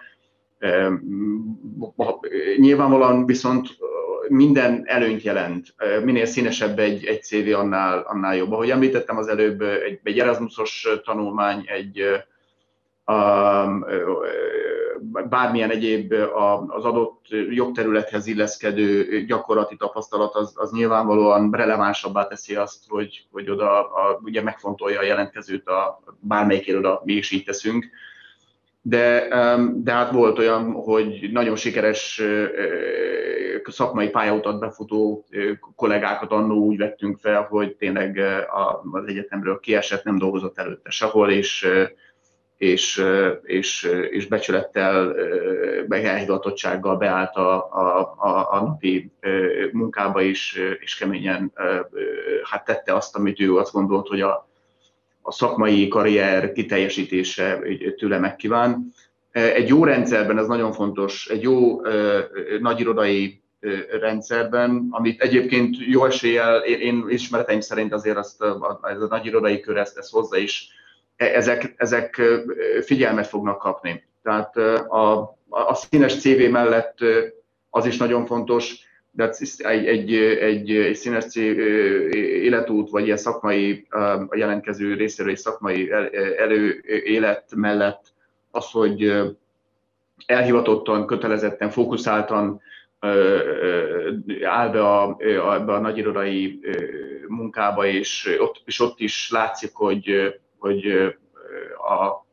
[2.57, 3.77] Nyilvánvalóan viszont
[4.27, 5.75] minden előnyt jelent.
[6.03, 8.51] Minél színesebb egy, egy CV, annál, annál jobb.
[8.51, 12.03] Ahogy említettem az előbb, egy, egy Erasmusos tanulmány, egy
[15.29, 16.13] bármilyen egyéb
[16.67, 23.79] az adott jogterülethez illeszkedő gyakorlati tapasztalat, az, az nyilvánvalóan relevánsabbá teszi azt, hogy, hogy oda
[23.79, 27.89] a, ugye megfontolja a jelentkezőt a bármelyik iroda, mi is így teszünk
[28.89, 29.27] de,
[29.75, 32.21] de hát volt olyan, hogy nagyon sikeres
[33.63, 35.25] szakmai pályautat befutó
[35.75, 38.21] kollégákat annó úgy vettünk fel, hogy tényleg
[38.91, 41.67] az egyetemről kiesett, nem dolgozott előtte sehol, és,
[42.57, 43.03] és,
[43.43, 45.15] és, és becsülettel,
[45.89, 49.11] elhivatottsággal beállt a, a, a, a napi
[49.71, 51.53] munkába is, és keményen
[52.43, 54.47] hát tette azt, amit ő azt gondolt, hogy a,
[55.27, 57.59] a szakmai karrier kiteljesítése
[57.97, 58.93] tőle megkíván.
[59.31, 61.81] Egy jó rendszerben, ez nagyon fontos, egy jó
[62.59, 63.41] nagyirodai
[63.99, 68.43] rendszerben, amit egyébként jó eséllyel, én, én ismereteim szerint azért azt,
[68.81, 70.67] ez a nagyirodai kör ezt, ezt hozza is,
[71.15, 72.21] e, ezek, ezek
[72.81, 74.03] figyelmet fognak kapni.
[74.23, 76.97] Tehát a, a színes CV mellett
[77.69, 78.75] az is nagyon fontos,
[79.17, 83.85] de hát egy, egy, egy, egy színes életút, vagy ilyen szakmai,
[84.29, 85.91] a jelentkező részéről egy szakmai
[86.37, 88.13] előélet mellett
[88.51, 89.21] az, hogy
[90.25, 92.61] elhivatottan, kötelezetten, fókuszáltan
[94.43, 96.59] áll be a, a, a nagyirodai
[97.27, 100.85] munkába, és ott, és ott is látszik, hogy, hogy
[101.77, 102.25] a,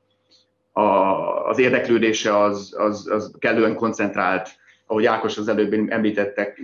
[0.80, 6.62] a, az érdeklődése az, az, az kellően koncentrált ahogy Ákos az előbb említettek,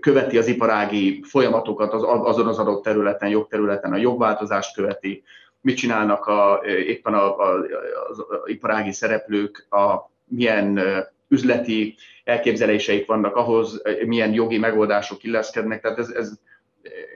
[0.00, 5.22] követi az iparági folyamatokat az, azon az adott területen, jogterületen, a jogváltozást követi,
[5.60, 7.64] mit csinálnak a, éppen a, a,
[8.08, 10.80] az iparági szereplők, a, milyen
[11.28, 15.80] üzleti elképzeléseik vannak ahhoz, milyen jogi megoldások illeszkednek.
[15.80, 16.32] Tehát ez, ez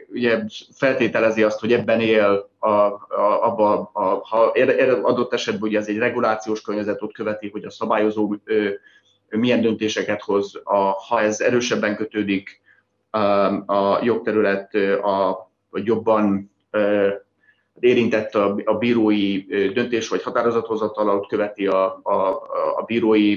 [0.08, 2.98] ugye feltételezi azt, hogy ebben él, a, a,
[3.42, 4.52] abba, a, ha
[5.02, 8.36] adott esetben ugye ez egy regulációs környezet ott követi, hogy a szabályozó
[9.28, 12.60] milyen döntéseket hoz, a, ha ez erősebben kötődik
[13.66, 16.50] a jogterület, a, vagy jobban
[17.80, 19.40] érintett a, a bírói
[19.72, 22.16] döntés vagy határozathozatal, ott követi a, a,
[22.76, 23.36] a bírói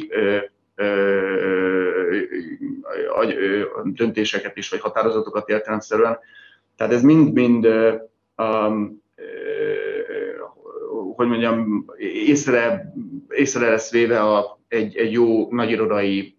[3.84, 6.20] döntéseket is, vagy határozatokat értelemszerűen.
[6.76, 7.68] Tehát ez mind-mind,
[8.38, 9.04] um,
[11.16, 12.94] hogy mondjam, észre,
[13.30, 16.38] észre lesz véve a, egy, egy jó nagyirodai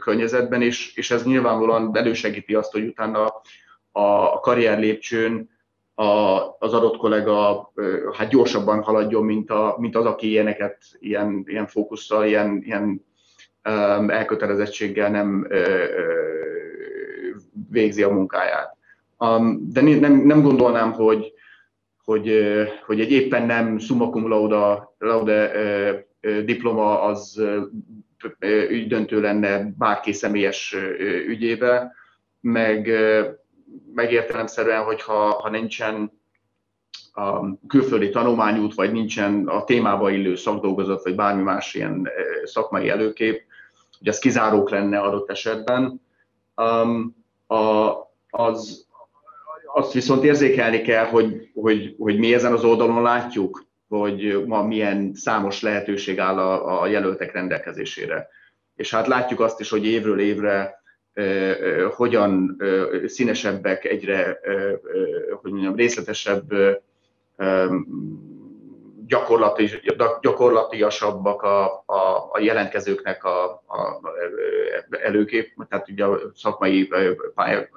[0.00, 3.42] környezetben, és, és ez nyilvánvalóan elősegíti azt, hogy utána
[3.92, 5.50] a karrier lépcsőn
[5.94, 7.72] a, az adott kollega
[8.12, 13.04] hát gyorsabban haladjon, mint, a, mint az, aki ilyeneket, ilyen, ilyen fókusszal, ilyen, ilyen
[14.08, 15.48] elkötelezettséggel nem
[17.70, 18.76] végzi a munkáját.
[19.58, 21.32] De nem, nem gondolnám, hogy,
[22.04, 22.32] hogy,
[22.86, 25.52] hogy egy éppen nem summa cum laude, laude
[26.20, 27.42] diploma az
[28.68, 30.76] ügydöntő lenne bárki személyes
[31.26, 31.94] ügyébe,
[32.40, 32.90] meg
[33.94, 36.18] megértelemszerűen, hogyha ha nincsen
[37.12, 42.08] a külföldi tanulmányút, vagy nincsen a témába illő szakdolgozat, vagy bármi más ilyen
[42.44, 43.42] szakmai előkép,
[43.98, 46.00] hogy ez kizárók lenne adott esetben.
[46.56, 47.92] Um, a,
[48.30, 48.86] az,
[49.74, 55.14] azt viszont érzékelni kell, hogy, hogy, hogy mi ezen az oldalon látjuk, hogy ma milyen
[55.14, 58.28] számos lehetőség áll a, a jelöltek rendelkezésére.
[58.76, 60.82] És hát látjuk azt is, hogy évről évre
[61.90, 62.56] hogyan
[63.06, 64.40] színesebbek, egyre
[65.42, 66.52] hogy mondjam, részletesebb
[69.06, 69.70] gyakorlati,
[70.20, 74.00] gyakorlatiasabbak a, a, a jelentkezőknek a, a
[74.90, 76.88] előkép, tehát ugye a szakmai
[77.34, 77.68] pálya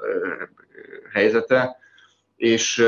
[1.13, 1.77] helyzete,
[2.35, 2.85] és,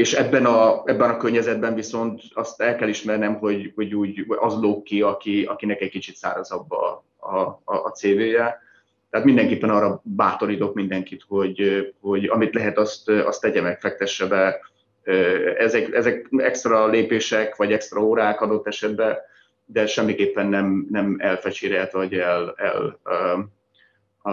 [0.00, 4.60] és ebben, a, ebben a környezetben viszont azt el kell ismernem, hogy, hogy úgy az
[4.60, 8.58] lóg ki, aki, akinek egy kicsit szárazabb a, a, a CV-je.
[9.10, 14.60] Tehát mindenképpen arra bátorítok mindenkit, hogy, hogy amit lehet, azt, azt tegye meg, fektesse be
[15.58, 19.16] ezek, ezek extra lépések, vagy extra órák adott esetben,
[19.64, 22.98] de semmiképpen nem, nem elfecsérelt, vagy el, el
[24.22, 24.30] a,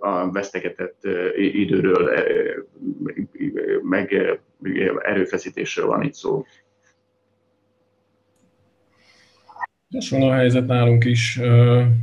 [0.00, 1.02] a, vesztegetett
[1.36, 2.10] időről,
[3.82, 4.12] meg
[5.02, 6.44] erőfeszítésről van itt szó.
[9.92, 11.40] Hasonló helyzet nálunk is,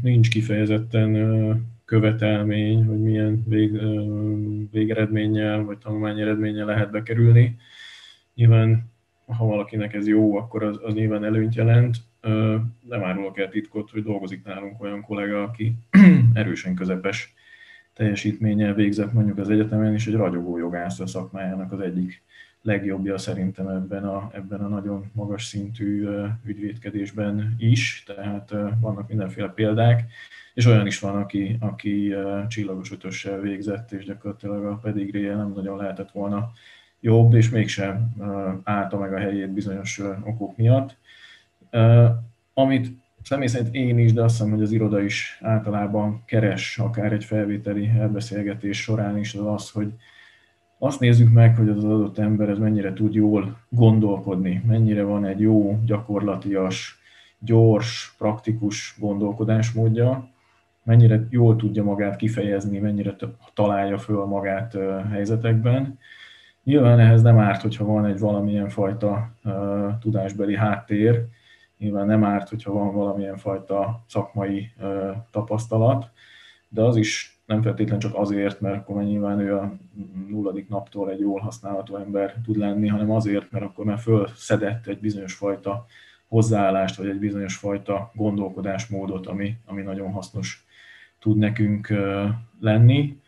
[0.02, 1.14] nincs kifejezetten
[1.86, 3.72] követelmény, hogy milyen vég,
[4.72, 7.56] végeredménnyel vagy tanulmányi eredménnyel lehet bekerülni.
[8.36, 8.92] Nyilván,
[9.26, 11.98] ha valakinek ez jó, akkor az, az nyilván előnyt jelent.
[12.82, 15.76] Nem árulok el titkot, hogy dolgozik nálunk olyan kollega, aki
[16.34, 17.34] erősen közepes
[17.94, 22.22] teljesítménnyel végzett mondjuk az egyetemen, és egy ragyogó jogász a szakmájának az egyik
[22.62, 26.08] legjobbja szerintem ebben a, ebben a nagyon magas szintű
[26.46, 30.12] ügyvédkedésben is, tehát vannak mindenféle példák
[30.56, 32.16] és olyan is van, aki, aki
[32.48, 36.52] csillagos ötössel végzett, és gyakorlatilag a pedigréje nem nagyon lehetett volna
[37.00, 38.16] jobb, és mégsem
[38.64, 40.98] állta meg a helyét bizonyos okok miatt.
[42.54, 42.88] Amit
[43.24, 47.24] személy szerint én is, de azt hiszem, hogy az iroda is általában keres, akár egy
[47.24, 49.94] felvételi elbeszélgetés során is, az az, hogy
[50.78, 55.40] azt nézzük meg, hogy az adott ember ez mennyire tud jól gondolkodni, mennyire van egy
[55.40, 57.00] jó, gyakorlatias,
[57.40, 60.30] gyors, praktikus gondolkodásmódja,
[60.84, 63.16] mennyire jól tudja magát kifejezni, mennyire
[63.54, 64.78] találja föl magát
[65.12, 66.00] helyzetekben.
[66.64, 69.32] Nyilván ehhez nem árt, hogyha van egy valamilyen fajta
[70.00, 71.26] tudásbeli háttér,
[71.78, 74.72] nyilván nem árt, hogyha van valamilyen fajta szakmai
[75.32, 76.12] tapasztalat,
[76.70, 79.74] de az is nem feltétlenül csak azért, mert akkor nyilván ő a
[80.28, 85.00] nulladik naptól egy jól használható ember tud lenni, hanem azért, mert akkor már fölszedett egy
[85.00, 85.86] bizonyos fajta
[86.28, 90.66] hozzáállást, vagy egy bizonyos fajta gondolkodásmódot, ami, ami nagyon hasznos
[91.20, 91.94] tud nekünk
[92.60, 93.20] lenni,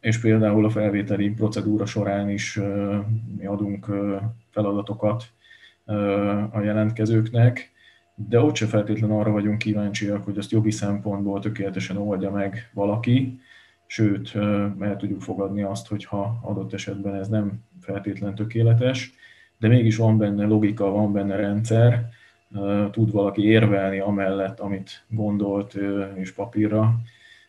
[0.00, 2.60] és például a felvételi procedúra során is
[3.36, 3.86] mi adunk
[4.50, 5.24] feladatokat
[6.50, 7.72] a jelentkezőknek,
[8.14, 13.40] de ott se feltétlenül arra vagyunk kíváncsiak, hogy azt jogi szempontból tökéletesen oldja meg valaki,
[13.86, 14.34] sőt,
[14.80, 19.12] el tudjuk fogadni azt, hogyha adott esetben ez nem feltétlen tökéletes,
[19.58, 22.08] de mégis van benne logika, van benne rendszer,
[22.90, 25.78] tud valaki érvelni amellett, amit gondolt
[26.14, 26.94] és papírra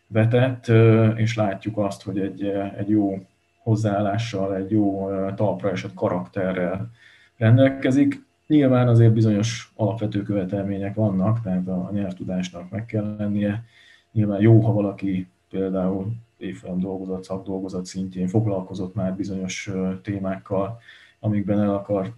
[0.08, 0.68] vetett,
[1.16, 2.44] és látjuk azt, hogy egy,
[2.78, 3.26] egy jó
[3.64, 6.92] hozzáállással, egy jó talpra esett karakterrel
[7.38, 8.25] rendelkezik.
[8.48, 13.64] Nyilván azért bizonyos alapvető követelmények vannak, tehát a nyelvtudásnak meg kell lennie.
[14.12, 20.80] Nyilván jó, ha valaki például évfolyam dolgozat, szakdolgozat szintjén foglalkozott már bizonyos témákkal,
[21.20, 22.14] amikben el akar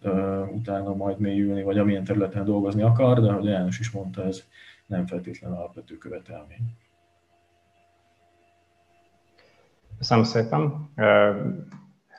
[0.54, 4.44] utána majd mélyülni, vagy amilyen területen dolgozni akar, de ahogy János is mondta, ez
[4.86, 6.76] nem feltétlenül alapvető követelmény.
[9.98, 10.90] Köszönöm szépen.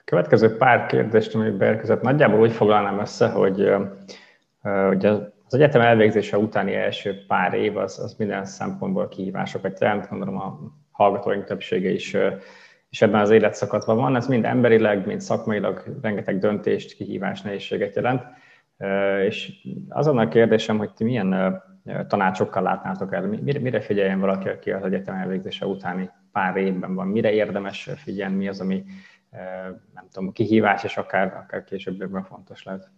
[0.08, 3.72] Következő pár kérdést, ami beérkezett, nagyjából úgy foglalnám össze, hogy,
[4.62, 10.36] hogy az egyetem elvégzése utáni első pár év az, az minden szempontból kihívásokat jelent, gondolom
[10.36, 10.58] a
[10.90, 12.16] hallgatóink többsége is,
[12.90, 14.16] és ebben az életszakadban van.
[14.16, 18.22] Ez mind emberileg, mind szakmailag rengeteg döntést, kihívás, nehézséget jelent.
[19.26, 19.52] És
[19.88, 21.62] azon a kérdésem, hogy ti milyen
[22.06, 27.06] tanácsokkal látnátok el, mire, mire figyeljen valaki, aki az egyetem elvégzése utáni pár évben van,
[27.06, 28.84] mire érdemes figyelni, mi az, ami
[29.94, 32.90] nem tudom, kihívás, és akár, akár később fontos lehet.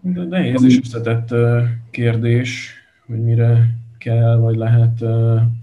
[0.00, 1.34] De nehéz és összetett
[1.90, 2.74] kérdés,
[3.06, 3.66] hogy mire
[3.98, 5.04] kell vagy lehet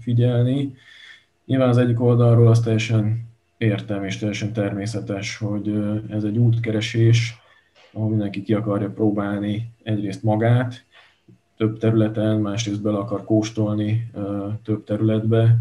[0.00, 0.74] figyelni.
[1.44, 5.68] Nyilván az egyik oldalról az teljesen értem és teljesen természetes, hogy
[6.10, 7.38] ez egy útkeresés,
[7.92, 10.84] ahol mindenki ki akarja próbálni egyrészt magát,
[11.56, 14.10] több területen, másrészt bele akar kóstolni
[14.62, 15.58] több területbe,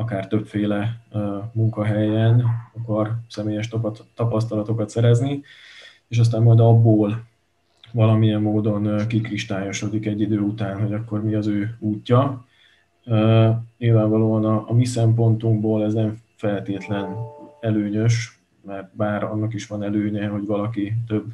[0.00, 1.00] akár többféle
[1.52, 2.44] munkahelyen
[2.82, 3.68] akar személyes
[4.14, 5.42] tapasztalatokat szerezni,
[6.08, 7.24] és aztán majd abból
[7.92, 12.44] valamilyen módon kikristályosodik egy idő után, hogy akkor mi az ő útja.
[13.78, 17.16] Nyilvánvalóan a, a mi szempontunkból ez nem feltétlen
[17.60, 21.24] előnyös, mert bár annak is van előnye, hogy valaki több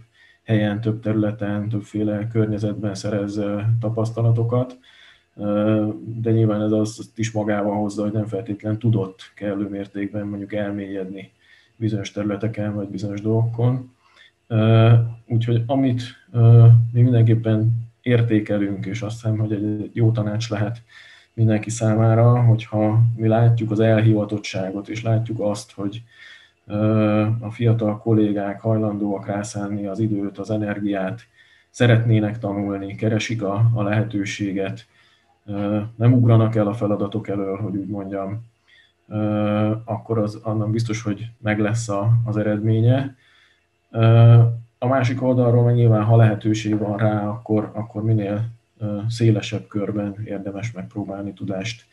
[0.45, 3.41] helyen, több területen, többféle környezetben szerez
[3.81, 4.79] tapasztalatokat,
[6.21, 11.31] de nyilván ez azt is magával hozza, hogy nem feltétlen tudott kellő mértékben mondjuk elmélyedni
[11.77, 13.95] bizonyos területeken vagy bizonyos dolgokon.
[15.27, 16.03] Úgyhogy amit
[16.93, 20.83] mi mindenképpen értékelünk, és azt hiszem, hogy egy jó tanács lehet
[21.35, 26.03] mindenki számára, hogyha mi látjuk az elhivatottságot, és látjuk azt, hogy
[27.41, 31.21] a fiatal kollégák hajlandóak rászánni az időt, az energiát,
[31.71, 34.87] szeretnének tanulni, keresik a, a lehetőséget,
[35.97, 38.45] nem ugranak el a feladatok elől, hogy úgy mondjam,
[39.85, 43.17] akkor az annak biztos, hogy meg lesz a, az eredménye.
[44.79, 48.45] A másik oldalról meg nyilván, ha lehetőség van rá, akkor, akkor minél
[49.09, 51.85] szélesebb körben érdemes megpróbálni tudást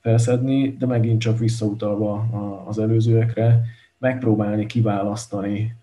[0.00, 2.26] felszedni, de megint csak visszautalva
[2.66, 3.64] az előzőekre,
[3.98, 5.76] megpróbálni kiválasztani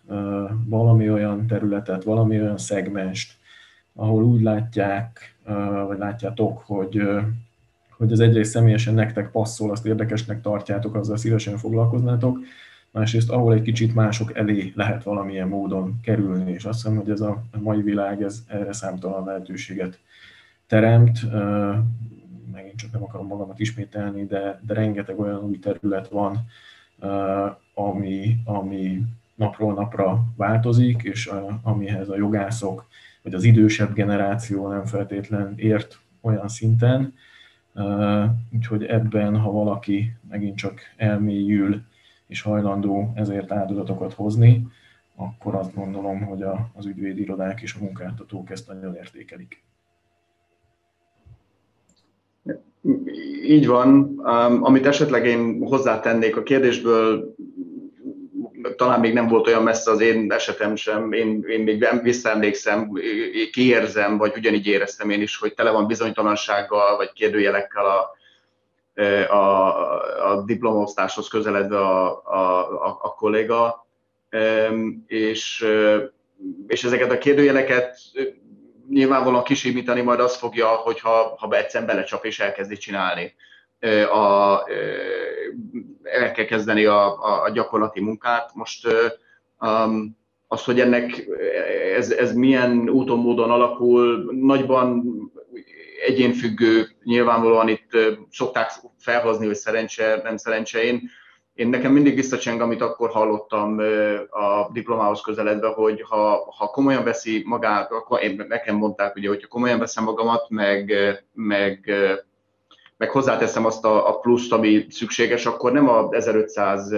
[0.66, 3.38] valami olyan területet, valami olyan szegmest,
[3.94, 5.35] ahol úgy látják,
[5.88, 7.02] vagy látjátok, hogy,
[7.98, 12.40] hogy ez egyrészt személyesen nektek passzol, azt érdekesnek tartjátok, azzal szívesen foglalkoznátok,
[12.92, 17.22] másrészt ahol egy kicsit mások elé lehet valamilyen módon kerülni, és azt hiszem, hogy ez
[17.22, 20.00] a mai világ ez erre számtalan lehetőséget
[20.68, 21.20] teremt.
[22.52, 26.46] Megint csak nem akarom magamat ismételni, de, de rengeteg olyan új terület van,
[27.74, 29.02] ami, ami
[29.36, 31.32] napról napra változik, és
[31.62, 32.88] amihez a jogászok
[33.26, 37.14] vagy az idősebb generáció nem feltétlen ért olyan szinten.
[38.54, 41.82] Úgyhogy ebben, ha valaki megint csak elmélyül
[42.28, 44.68] és hajlandó ezért áldozatokat hozni,
[45.16, 49.64] akkor azt gondolom, hogy a, az ügyvédirodák és a munkáltatók ezt nagyon értékelik.
[53.48, 54.20] Így van.
[54.62, 57.36] Amit esetleg én hozzátennék a kérdésből,
[58.76, 62.92] talán még nem volt olyan messze az én esetem sem, én, én még visszaemlékszem,
[63.52, 68.16] kiérzem, vagy ugyanígy éreztem én is, hogy tele van bizonytalansággal, vagy kérdőjelekkel a,
[69.34, 73.88] a, a diplomaosztáshoz közeledve a, a, a, a kolléga,
[75.08, 75.66] és,
[76.68, 77.98] és ezeket a kérdőjeleket
[78.90, 83.36] nyilvánvalóan kisimítani majd azt fogja, hogyha ha egyszerűen belecsap és elkezdi csinálni.
[84.14, 84.60] A,
[86.04, 88.52] el kell kezdeni a, a gyakorlati munkát.
[88.54, 88.88] Most
[90.48, 91.28] az, hogy ennek
[91.96, 95.04] ez, ez milyen úton, módon alakul, nagyban
[96.06, 97.90] egyénfüggő, nyilvánvalóan itt
[98.32, 100.84] szokták felhozni, hogy szerencse, nem szerencse.
[100.84, 101.10] Én,
[101.54, 103.80] én nekem mindig visszacseng, amit akkor hallottam
[104.30, 109.48] a diplomához közeledve, hogy ha, ha komolyan veszi magát, akkor én, nekem mondták, ugye, hogyha
[109.48, 110.94] komolyan veszem magamat, meg,
[111.34, 111.92] meg,
[112.98, 116.96] meg hozzáteszem azt a, a pluszt, ami szükséges, akkor nem a 1500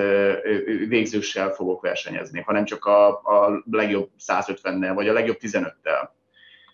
[0.88, 6.16] végzőssel fogok versenyezni, hanem csak a, a legjobb 150-nel, vagy a legjobb 15-tel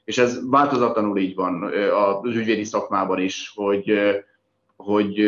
[0.04, 1.64] és ez változatlanul így van
[1.94, 4.00] az ügyvédi szakmában is, hogy,
[4.76, 5.22] hogy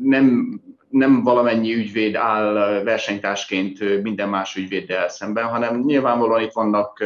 [0.00, 7.04] nem, nem valamennyi ügyvéd áll versenytársként minden más ügyvéddel szemben, hanem nyilvánvalóan itt vannak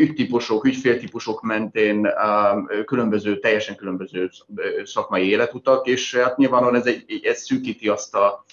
[0.00, 2.08] ügytípusok, ügyféltípusok mentén
[2.84, 4.30] különböző, teljesen különböző
[4.84, 8.44] szakmai életutak, és hát nyilvánvalóan ez, egy, ez szűkíti azt a,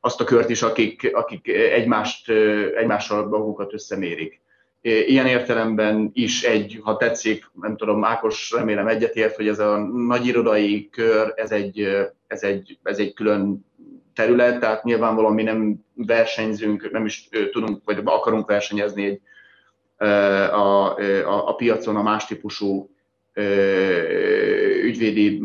[0.00, 2.30] azt a kört is, akik, akik egymást,
[2.76, 4.40] egymással magukat összemérik.
[4.80, 10.26] Ilyen értelemben is egy, ha tetszik, nem tudom, Ákos remélem egyetért, hogy ez a nagy
[10.26, 11.80] irodai kör, ez egy,
[12.26, 13.66] ez egy, ez egy külön
[14.14, 19.20] terület, tehát nyilvánvalóan mi nem versenyzünk, nem is tudunk, vagy akarunk versenyezni egy,
[20.02, 22.90] a, a, a piacon a más típusú
[24.82, 25.40] ügyvédi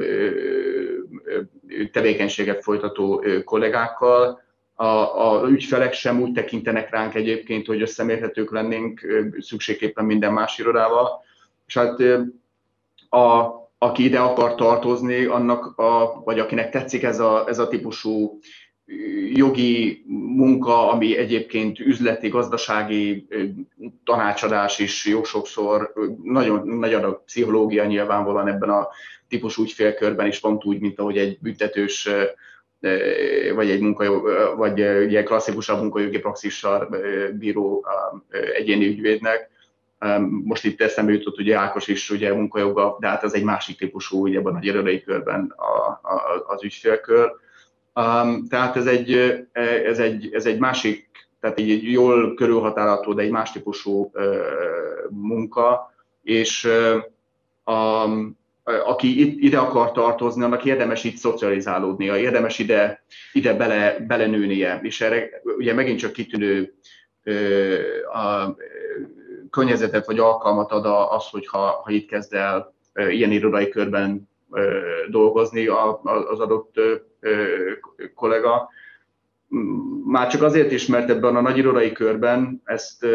[1.92, 4.42] tevékenységet folytató kollégákkal.
[4.76, 4.86] A,
[5.32, 9.02] a ügyfelek sem úgy tekintenek ránk egyébként, hogy összemérhetők lennénk
[9.40, 11.24] szükségképpen minden más irodával.
[11.68, 12.00] És hát
[13.10, 18.40] a, aki ide akar tartozni, annak a, vagy akinek tetszik ez a, ez a típusú
[19.34, 23.28] jogi munka, ami egyébként üzleti, gazdasági
[24.04, 28.88] tanácsadás is jó sokszor, nagyon nagy adag pszichológia nyilvánvalóan ebben a
[29.28, 32.10] típusú ügyfélkörben is pont úgy, mint ahogy egy büntetős
[33.56, 36.96] vagy egy munkajog, vagy egy klasszikusabb munkajogi praxissal
[37.34, 37.86] bíró
[38.54, 39.50] egyéni ügyvédnek.
[40.44, 44.22] Most itt eszembe jutott ugye Ákos is ugye munkajoga, de hát ez egy másik típusú,
[44.22, 47.32] ugye ebben a irodai körben a, a, az ügyfélkör
[47.98, 49.14] Um, tehát ez egy,
[49.86, 54.36] ez, egy, ez egy másik, tehát egy jól körülhatárolható, de egy más típusú uh,
[55.10, 55.94] munka,
[56.24, 58.10] és uh, a,
[58.64, 65.42] aki ide akar tartozni, annak érdemes itt szocializálódnia, érdemes ide, ide bele, belenőnie, és erre
[65.58, 66.74] ugye megint csak kitűnő
[67.26, 68.56] uh, a
[69.50, 74.30] környezetet vagy alkalmat ad az, hogy ha, ha itt kezd el ilyen irodai körben
[75.10, 76.80] dolgozni az adott
[78.16, 78.70] kollega.
[80.06, 83.06] Már csak azért is, mert ebben a nagy irodai körben ezt,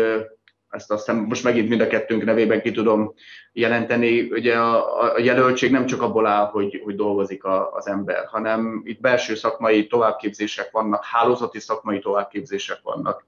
[0.68, 3.14] ezt aztán most megint mind a kettőnk nevében ki tudom
[3.52, 8.24] jelenteni, ugye a, a jelöltség nem csak abból áll, hogy, hogy dolgozik a, az ember,
[8.26, 13.26] hanem itt belső szakmai továbbképzések vannak, hálózati szakmai továbbképzések vannak,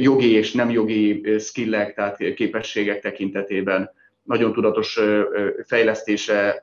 [0.00, 3.90] jogi és nem jogi skillek, tehát képességek tekintetében
[4.22, 5.00] nagyon tudatos
[5.66, 6.62] fejlesztése,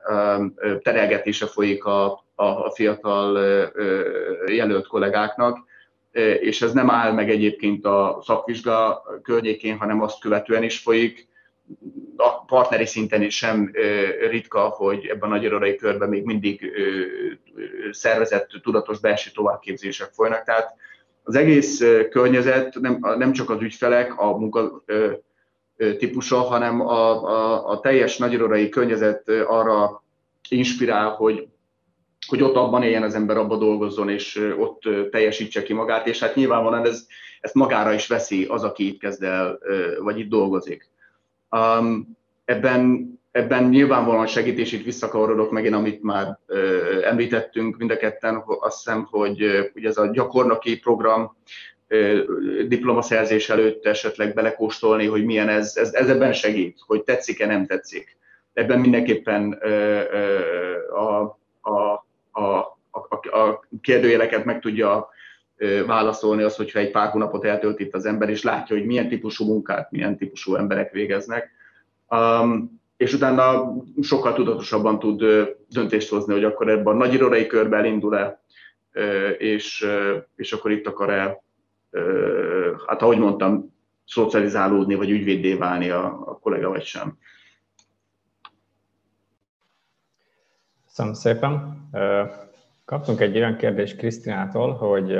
[0.82, 3.38] terelgetése folyik a, a fiatal
[4.46, 5.58] jelölt kollégáknak,
[6.40, 11.28] és ez nem áll meg egyébként a szakvizsga környékén, hanem azt követően is folyik.
[12.16, 13.72] A partneri szinten is sem
[14.28, 16.72] ritka, hogy ebben a nagy irodai körben még mindig
[17.90, 20.44] szervezett, tudatos belső továbbképzések folynak.
[20.44, 20.74] Tehát
[21.22, 24.82] az egész környezet, nem, nem csak az ügyfelek, a munka
[25.98, 30.02] típusa, hanem a, a, a teljes nagyirodai környezet arra
[30.48, 31.48] inspirál, hogy
[32.26, 36.34] hogy ott abban éljen az ember, abba dolgozzon, és ott teljesítse ki magát, és hát
[36.34, 37.06] nyilvánvalóan ez,
[37.40, 39.58] ezt magára is veszi az, aki itt kezd el,
[40.02, 40.88] vagy itt dolgozik.
[41.50, 46.58] Um, ebben, ebben nyilvánvalóan segítés, itt visszakavarodok megint, amit már uh,
[47.02, 51.36] említettünk mind a ketten, azt hiszem, hogy uh, ez a gyakornoki program,
[52.68, 58.16] diplomaszerzés előtt esetleg belekóstolni, hogy milyen ez, ez, ez ebben segít, hogy tetszik-e, nem tetszik.
[58.52, 59.52] Ebben mindenképpen
[60.94, 61.20] a,
[61.60, 62.42] a, a,
[62.90, 65.08] a, a kérdőjeleket meg tudja
[65.86, 69.46] válaszolni az, hogyha egy pár hónapot eltölt itt az ember, és látja, hogy milyen típusú
[69.46, 71.50] munkát, milyen típusú emberek végeznek.
[72.08, 75.24] Um, és utána sokkal tudatosabban tud
[75.68, 78.42] döntést hozni, hogy akkor ebben a nagy irodai körbe elindul-e,
[79.38, 79.86] és,
[80.36, 81.42] és akkor itt akar-e
[82.86, 87.18] hát ahogy mondtam, szocializálódni, vagy ügyvéddé válni a, a kollega, vagy sem.
[90.86, 91.78] Köszönöm szépen.
[92.84, 95.14] Kaptunk egy olyan kérdést Krisztinától, hogy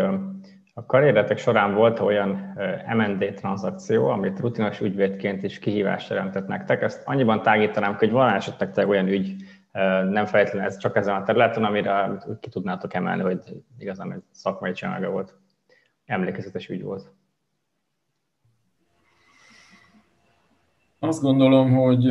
[0.75, 2.57] a karrieretek során volt olyan
[2.97, 6.83] M&D tranzakció, amit rutinos ügyvédként is kihívást jelentett nektek.
[6.83, 9.35] Ezt annyiban tágítanám, hogy van esetleg olyan ügy,
[10.11, 12.11] nem feltétlenül ez csak ezen a területen, amire
[12.41, 13.41] ki tudnátok emelni, hogy
[13.79, 15.35] igazán egy szakmai csinálga volt
[16.11, 17.11] emlékezetes ügy volt.
[20.99, 22.07] Azt gondolom, hogy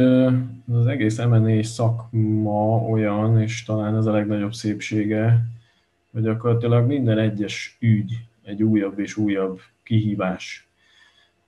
[0.72, 5.46] az egész M&A szakma olyan, és talán ez a legnagyobb szépsége,
[6.12, 10.68] hogy gyakorlatilag minden egyes ügy egy újabb és újabb kihívás.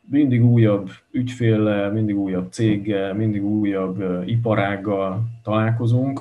[0.02, 6.20] Mindig újabb ügyféllel, mindig újabb céggel, mindig újabb iparággal találkozunk,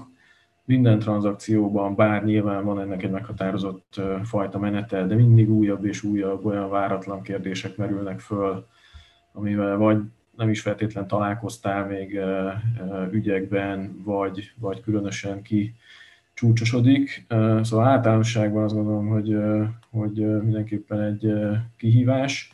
[0.70, 6.44] minden tranzakcióban, bár nyilván van ennek egy meghatározott fajta menete, de mindig újabb és újabb
[6.44, 8.66] olyan váratlan kérdések merülnek föl,
[9.32, 9.98] amivel vagy
[10.36, 12.20] nem is feltétlen találkoztál még
[13.10, 15.74] ügyekben, vagy, vagy különösen ki
[16.34, 17.26] csúcsosodik.
[17.62, 19.36] Szóval általánosságban azt gondolom, hogy,
[19.90, 21.32] hogy mindenképpen egy
[21.76, 22.52] kihívás.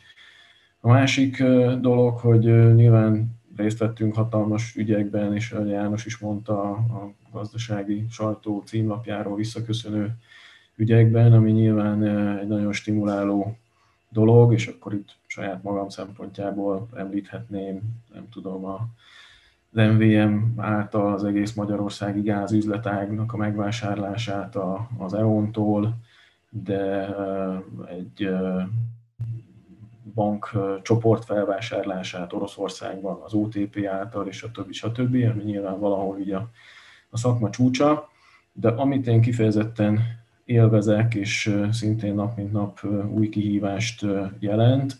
[0.79, 1.43] A másik
[1.79, 9.35] dolog, hogy nyilván részt vettünk hatalmas ügyekben, és János is mondta a gazdasági sajtó címlapjáról
[9.35, 10.15] visszaköszönő
[10.75, 12.03] ügyekben, ami nyilván
[12.37, 13.57] egy nagyon stimuláló
[14.09, 17.81] dolog, és akkor itt saját magam szempontjából említhetném,
[18.13, 18.87] nem tudom, a,
[19.71, 24.55] az MVM által az egész Magyarországi gázüzletágnak a megvásárlását
[24.97, 25.95] az EON-tól,
[26.49, 27.15] de
[27.89, 28.29] egy
[30.17, 30.51] bank
[30.81, 36.49] csoport felvásárlását Oroszországban az OTP által, és a többi, stb., ami nyilván valahol így a,
[37.09, 38.09] a szakma csúcsa,
[38.53, 39.99] de amit én kifejezetten
[40.45, 44.05] élvezek, és szintén nap mint nap új kihívást
[44.39, 44.99] jelent,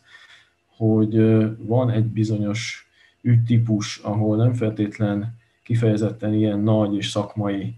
[0.75, 1.15] hogy
[1.57, 2.89] van egy bizonyos
[3.21, 7.75] ügytípus, ahol nem feltétlen kifejezetten ilyen nagy és szakmai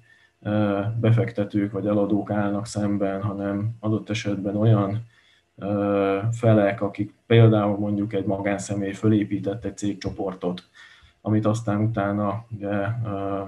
[1.00, 5.08] befektetők vagy eladók állnak szemben, hanem adott esetben olyan
[6.32, 10.64] felek, akik például mondjuk egy magánszemély fölépített egy cégcsoportot,
[11.22, 12.88] amit aztán utána ugye,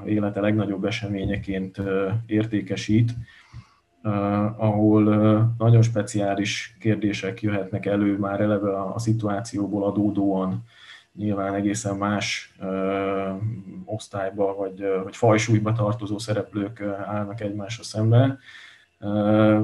[0.05, 1.81] élete legnagyobb eseményeként
[2.25, 3.11] értékesít,
[4.57, 5.03] ahol
[5.57, 10.63] nagyon speciális kérdések jöhetnek elő már eleve a szituációból adódóan,
[11.13, 12.55] nyilván egészen más
[13.85, 18.39] osztályba vagy, vagy fajsúlyba tartozó szereplők állnak egymásra szemben.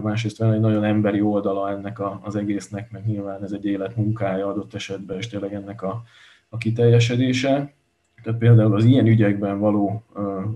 [0.01, 4.47] Másrészt van egy nagyon emberi oldala ennek az egésznek, meg nyilván ez egy élet munkája
[4.47, 6.03] adott esetben, és tényleg ennek a,
[6.49, 7.73] a kiteljesedése.
[8.23, 10.03] Tehát például az ilyen ügyekben való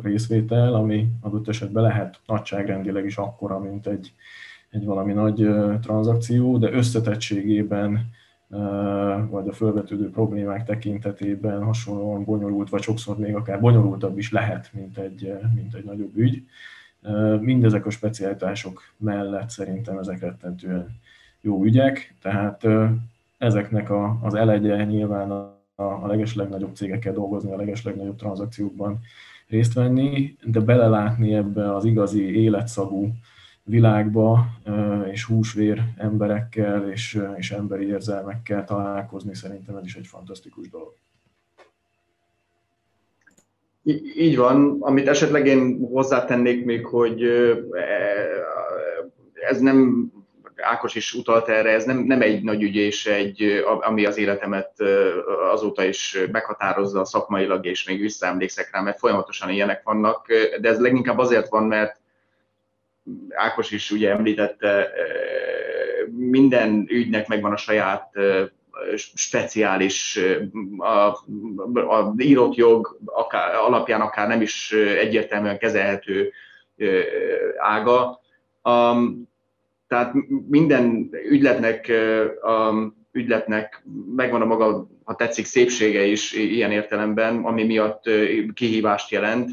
[0.01, 4.13] részvétel, ami adott esetben lehet nagyságrendileg is akkora, mint egy,
[4.69, 5.47] egy valami nagy
[5.81, 8.09] tranzakció, de összetettségében
[9.29, 14.97] vagy a felvetődő problémák tekintetében hasonlóan bonyolult, vagy sokszor még akár bonyolultabb is lehet, mint
[14.97, 16.43] egy, mint egy nagyobb ügy.
[17.39, 20.99] Mindezek a specialitások mellett szerintem ezek rettentően
[21.41, 22.67] jó ügyek, tehát
[23.37, 28.99] ezeknek a, az elegye nyilván a, a legeslegnagyobb cégekkel dolgozni, a legeslegnagyobb tranzakciókban
[29.47, 33.11] részt venni, de belelátni ebbe az igazi életszagú
[33.63, 34.45] világba,
[35.11, 40.93] és húsvér emberekkel és, és emberi érzelmekkel találkozni, szerintem ez is egy fantasztikus dolog.
[44.17, 47.23] Így van, amit esetleg én hozzátennék még, hogy
[49.33, 50.09] ez nem,
[50.55, 54.71] Ákos is utalt erre, ez nem, nem egy nagy ügy, és egy, ami az életemet
[55.51, 60.27] azóta is meghatározza szakmailag, és még visszaemlékszek rá, mert folyamatosan ilyenek vannak,
[60.61, 61.99] de ez leginkább azért van, mert
[63.29, 64.89] Ákos is ugye említette,
[66.15, 68.11] minden ügynek megvan a saját
[68.95, 70.19] speciális,
[70.77, 71.07] a,
[71.95, 76.31] a írott jog akár, alapján akár nem is egyértelműen kezelhető
[77.57, 78.19] ága.
[78.63, 79.29] Um,
[79.87, 80.13] tehát
[80.47, 81.91] minden ügyletnek,
[82.41, 83.83] um, ügyletnek
[84.15, 88.03] megvan a maga, ha tetszik, szépsége is ilyen értelemben, ami miatt
[88.53, 89.51] kihívást jelent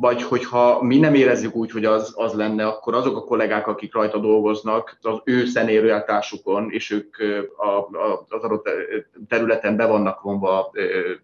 [0.00, 3.94] vagy hogyha mi nem érezzük úgy, hogy az, az lenne, akkor azok a kollégák, akik
[3.94, 7.16] rajta dolgoznak, az ő személyreáltásukon, és ők
[7.56, 8.68] a, a, az adott
[9.28, 10.72] területen be vannak vonva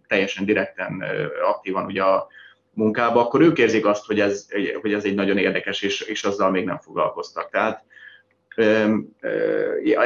[0.08, 1.04] teljesen direkten,
[1.44, 2.26] aktívan ugye a
[2.74, 4.48] munkába, akkor ők érzik azt, hogy ez,
[4.80, 7.50] hogy ez egy nagyon érdekes, és, és azzal még nem foglalkoztak.
[7.50, 7.84] Tehát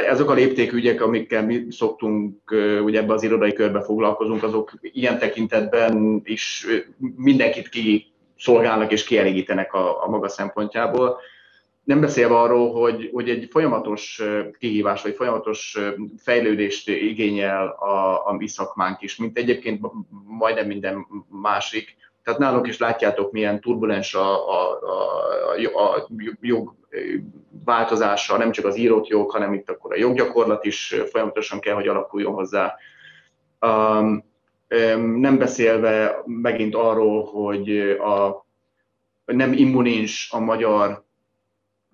[0.09, 2.51] ezek a léptékügyek, amikkel mi szoktunk,
[2.83, 6.65] ugye ebbe az irodai körbe foglalkozunk, azok ilyen tekintetben is
[7.15, 11.19] mindenkit ki szolgálnak és kielégítenek a, a maga szempontjából.
[11.83, 14.21] Nem beszélve arról, hogy, hogy egy folyamatos
[14.59, 15.77] kihívás, vagy folyamatos
[16.17, 19.81] fejlődést igényel a, a mi szakmánk is, mint egyébként
[20.25, 21.95] majdnem minden másik.
[22.23, 24.79] Tehát nálunk is látjátok, milyen turbulens a, a,
[25.73, 26.07] a, a
[26.41, 26.75] jog
[27.65, 31.87] változása, nem csak az írott jog, hanem itt akkor a joggyakorlat is folyamatosan kell, hogy
[31.87, 32.75] alakuljon hozzá.
[33.61, 34.26] Um,
[35.17, 38.45] nem beszélve megint arról, hogy a,
[39.25, 41.05] nem immunins a magyar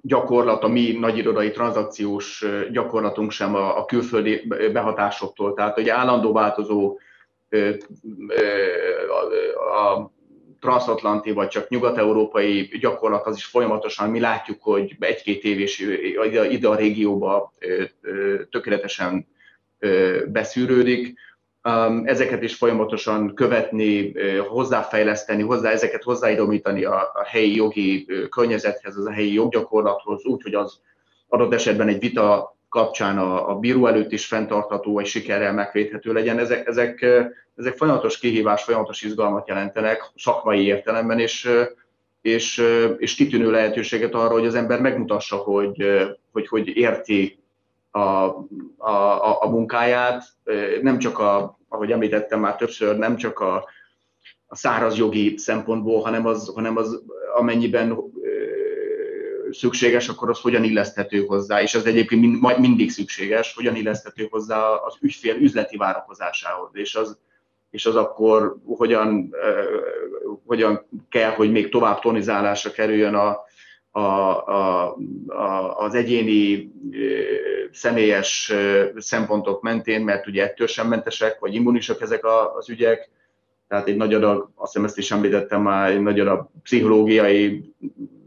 [0.01, 5.53] gyakorlat, a mi nagyirodai tranzakciós gyakorlatunk sem a, külföldi behatásoktól.
[5.53, 6.97] Tehát, hogy állandó változó
[9.83, 10.11] a,
[10.59, 15.79] transatlanti vagy csak nyugat-európai gyakorlat az is folyamatosan, mi látjuk, hogy egy-két év és
[16.49, 17.53] ide a régióba
[18.49, 19.27] tökéletesen
[20.27, 21.13] beszűrődik
[22.03, 24.13] ezeket is folyamatosan követni,
[24.47, 30.53] hozzáfejleszteni, hozzá ezeket hozzáidomítani a, a helyi jogi környezethez, az a helyi joggyakorlathoz, úgy, hogy
[30.53, 30.79] az
[31.27, 36.39] adott esetben egy vita kapcsán a, a bíró előtt is fenntartható, vagy sikerrel megvédhető legyen.
[36.39, 37.05] Ezek, ezek,
[37.55, 41.49] ezek folyamatos kihívás, folyamatos izgalmat jelentenek szakmai értelemben, és,
[42.21, 42.63] és,
[42.97, 45.85] és kitűnő lehetőséget arra, hogy az ember megmutassa, hogy,
[46.31, 47.42] hogy, hogy érti
[47.95, 47.99] a,
[48.77, 50.23] a, a munkáját,
[50.81, 53.69] nem csak a, ahogy említettem már többször, nem csak a,
[54.47, 57.01] a száraz jogi szempontból, hanem az, hanem az
[57.35, 57.97] amennyiben
[59.51, 64.59] szükséges, akkor az hogyan illeszthető hozzá, és ez egyébként mind, mindig szükséges, hogyan illeszthető hozzá
[64.59, 67.17] az ügyfél üzleti várakozásához, és az,
[67.69, 69.35] és az akkor hogyan,
[70.45, 73.37] hogyan kell, hogy még tovább tonizálásra kerüljön a,
[73.95, 74.95] a, a,
[75.27, 76.71] a, az egyéni
[77.71, 78.53] személyes
[78.95, 82.25] szempontok mentén, mert ugye ettől sem mentesek, vagy immunisak ezek
[82.57, 83.09] az ügyek,
[83.67, 87.73] tehát egy nagy adag, azt hiszem ezt is említettem már, egy nagy adag pszichológiai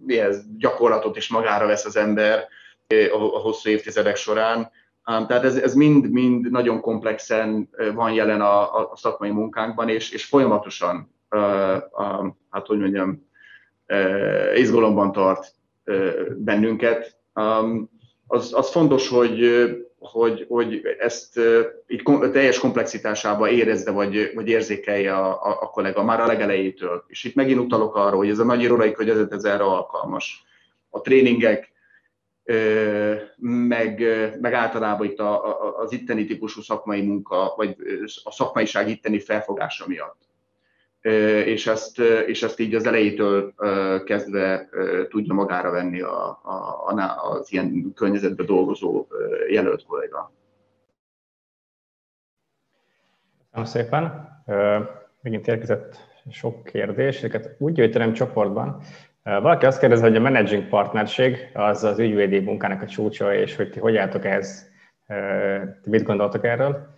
[0.05, 2.45] mihez, gyakorlatot is magára vesz az ember
[2.89, 4.71] a, a hosszú évtizedek során.
[5.05, 10.25] Tehát ez, ez mind, mind nagyon komplexen van jelen a, a szakmai munkánkban, és, és
[10.25, 13.29] folyamatosan, a, a, hát hogy mondjam,
[14.55, 15.55] izgalomban tart
[16.37, 17.17] bennünket.
[18.27, 19.41] Az, az fontos, hogy
[19.99, 21.41] hogy, hogy ezt
[21.87, 27.05] így teljes komplexitásába érezze, vagy, vagy érzékelje a, a, a kollega már a legelejétől.
[27.07, 30.45] És itt megint utalok arra, hogy ez a nagy irodai környezet ez erre alkalmas.
[30.91, 31.73] A tréningek,
[33.37, 34.03] meg,
[34.41, 37.77] meg általában itt a, a, az itteni típusú szakmai munka, vagy
[38.25, 40.26] a szakmaiság itteni felfogása miatt
[41.45, 43.55] és ezt, és ezt így az elejétől
[44.05, 44.69] kezdve
[45.09, 49.07] tudja magára venni a, a, az ilyen környezetben dolgozó
[49.49, 50.33] jelölt kolléga.
[53.51, 54.29] Köszönöm szépen.
[55.23, 55.97] Megint érkezett
[56.31, 58.81] sok kérdés, ezeket úgy gyűjtenem csoportban.
[59.23, 63.71] Valaki azt kérdezi, hogy a managing partnerség az az ügyvédi munkának a csúcsa, és hogy
[63.71, 64.71] ti hogy álltok ehhez,
[65.85, 66.95] mit gondoltok erről?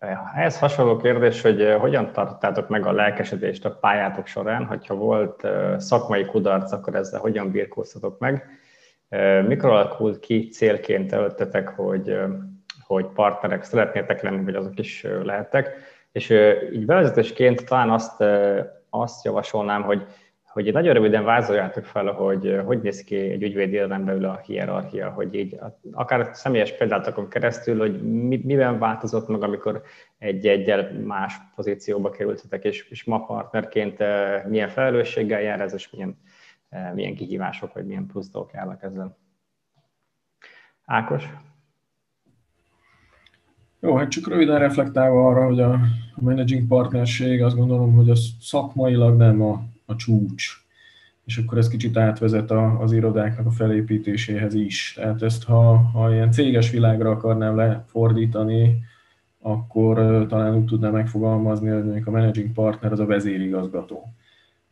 [0.00, 5.44] Ehhez hasonló kérdés, hogy eh, hogyan tartottátok meg a lelkesedést a pályátok során, hogyha volt
[5.44, 8.46] eh, szakmai kudarc, akkor ezzel hogyan birkóztatok meg?
[9.08, 12.18] Eh, mikor alakult ki célként előttetek, hogy,
[12.86, 15.74] hogy partnerek szeretnétek lenni, vagy azok is lehettek?
[16.12, 16.30] És
[16.72, 18.24] így bevezetésként talán azt,
[18.90, 20.06] azt javasolnám, hogy
[20.52, 25.34] hogy nagyon röviden vázoljátok fel, hogy hogy néz ki egy ügyvédi belül a hierarchia, hogy
[25.34, 25.58] így
[25.92, 29.82] akár személyes példátokon keresztül, hogy mi, miben változott meg, amikor
[30.18, 33.98] egy-egyel más pozícióba kerültetek, és, és ma partnerként
[34.48, 36.18] milyen felelősséggel jár ez, és milyen,
[36.94, 39.18] milyen kihívások, vagy milyen plusz dolgok állnak ezzel.
[40.84, 41.28] Ákos?
[43.80, 45.78] Jó, hát csak röviden reflektálva arra, hogy a
[46.14, 50.64] managing partnerség, azt gondolom, hogy az szakmailag nem a a csúcs.
[51.24, 54.92] És akkor ez kicsit átvezet a, az irodáknak a felépítéséhez is.
[54.96, 58.78] Tehát ezt, ha, ha ilyen céges világra akarnám lefordítani,
[59.40, 64.14] akkor talán úgy tudnám megfogalmazni, hogy mondjuk a managing partner az a vezérigazgató.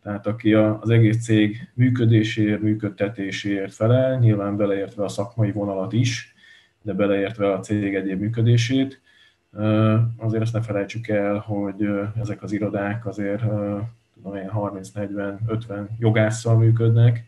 [0.02, 6.34] Tehát aki az egész cég működéséért, működtetéséért felel, nyilván beleértve a szakmai vonalat is,
[6.82, 9.00] de beleértve a cég egyéb működését.
[10.16, 11.88] Azért ezt ne felejtsük el, hogy
[12.20, 13.42] ezek az irodák azért
[14.22, 17.24] tudom én, 30-40-50 jogásszal működnek,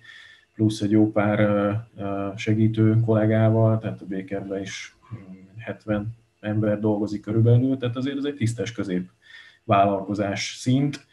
[0.55, 1.89] plusz egy jó pár
[2.37, 4.97] segítő kollégával, tehát a Békerben is
[5.59, 9.11] 70 ember dolgozik körülbelül, tehát azért ez egy tisztes közép
[9.65, 11.07] vállalkozás szint,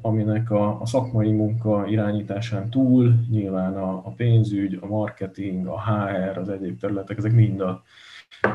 [0.00, 6.38] aminek a, a szakmai munka irányításán túl nyilván a, a pénzügy, a marketing, a HR,
[6.38, 7.82] az egyéb területek, ezek mind a,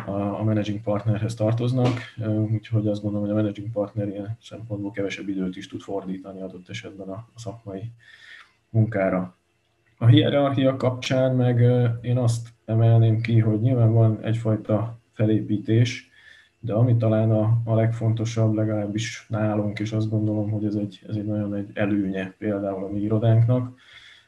[0.06, 2.00] a managing partnerhez tartoznak,
[2.52, 6.70] úgyhogy azt gondolom, hogy a managing partner ilyen szempontból kevesebb időt is tud fordítani adott
[6.70, 7.92] esetben a szakmai
[8.70, 9.36] munkára.
[9.98, 11.60] A hierarchia kapcsán meg
[12.02, 16.07] én azt emelném ki, hogy nyilván van egyfajta felépítés,
[16.60, 21.16] de ami talán a, a legfontosabb, legalábbis nálunk, és azt gondolom, hogy ez egy, ez
[21.16, 23.78] egy nagyon egy előnye például a mi irodánknak,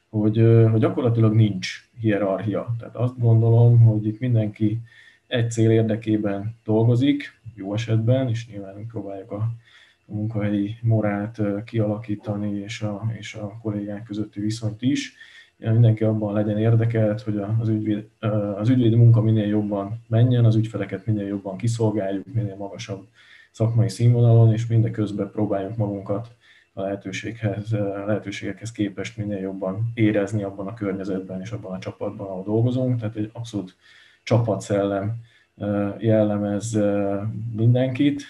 [0.10, 0.38] hogy,
[0.72, 2.76] hogy gyakorlatilag nincs hierarchia.
[2.80, 4.80] Tehát azt gondolom, hogy itt mindenki
[5.28, 9.52] egy cél érdekében dolgozik, jó esetben, és nyilván próbáljuk a,
[10.10, 15.14] munkahelyi morált kialakítani, és a, és a kollégák közötti viszonyt is.
[15.60, 18.07] Mindenki abban legyen érdekelt, hogy az, ügyvéd,
[18.60, 23.07] az ügyvédi munka minél jobban menjen, az ügyfeleket minél jobban kiszolgáljuk, minél magasabb
[23.51, 26.36] szakmai színvonalon, és mindeközben próbáljuk magunkat
[26.74, 27.72] a lehetőséghez,
[28.05, 32.99] lehetőségekhez képest minél jobban érezni abban a környezetben és abban a csapatban, ahol dolgozunk.
[32.99, 33.76] Tehát egy abszolút
[34.24, 35.16] csapatszellem
[35.97, 36.80] jellemez
[37.55, 38.22] mindenkit,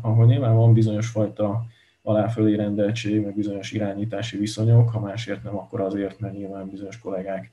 [0.00, 1.66] ahol nyilván van bizonyos fajta
[2.08, 7.50] aláfölé rendeltség, meg bizonyos irányítási viszonyok, ha másért nem, akkor azért, mert nyilván bizonyos kollégák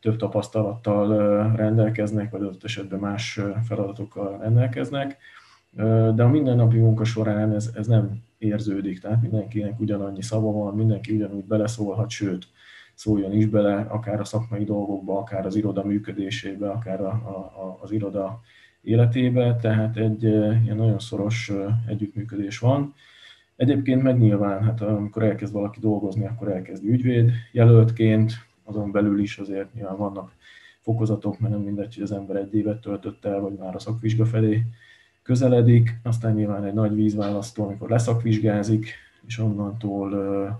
[0.00, 1.08] több tapasztalattal
[1.56, 5.16] rendelkeznek, vagy adott esetben más feladatokkal rendelkeznek,
[6.14, 11.14] de a mindennapi munka során ez, ez nem érződik, tehát mindenkinek ugyanannyi szava van, mindenki
[11.14, 12.46] ugyanúgy beleszólhat, sőt,
[12.94, 17.90] szóljon is bele, akár a szakmai dolgokba, akár az iroda működésébe, akár a, a, az
[17.90, 18.40] iroda
[18.82, 21.52] életébe, tehát egy ilyen nagyon szoros
[21.86, 22.94] együttműködés van.
[23.58, 28.32] Egyébként meg nyilván, hát amikor elkezd valaki dolgozni, akkor elkezd ügyvéd jelöltként,
[28.64, 30.32] azon belül is azért nyilván vannak
[30.80, 34.26] fokozatok, mert nem mindegy, hogy az ember egy évet töltött el, vagy már a szakvizsga
[34.26, 34.62] felé
[35.22, 38.90] közeledik, aztán nyilván egy nagy vízválasztó, amikor leszakvizsgázik,
[39.26, 40.10] és onnantól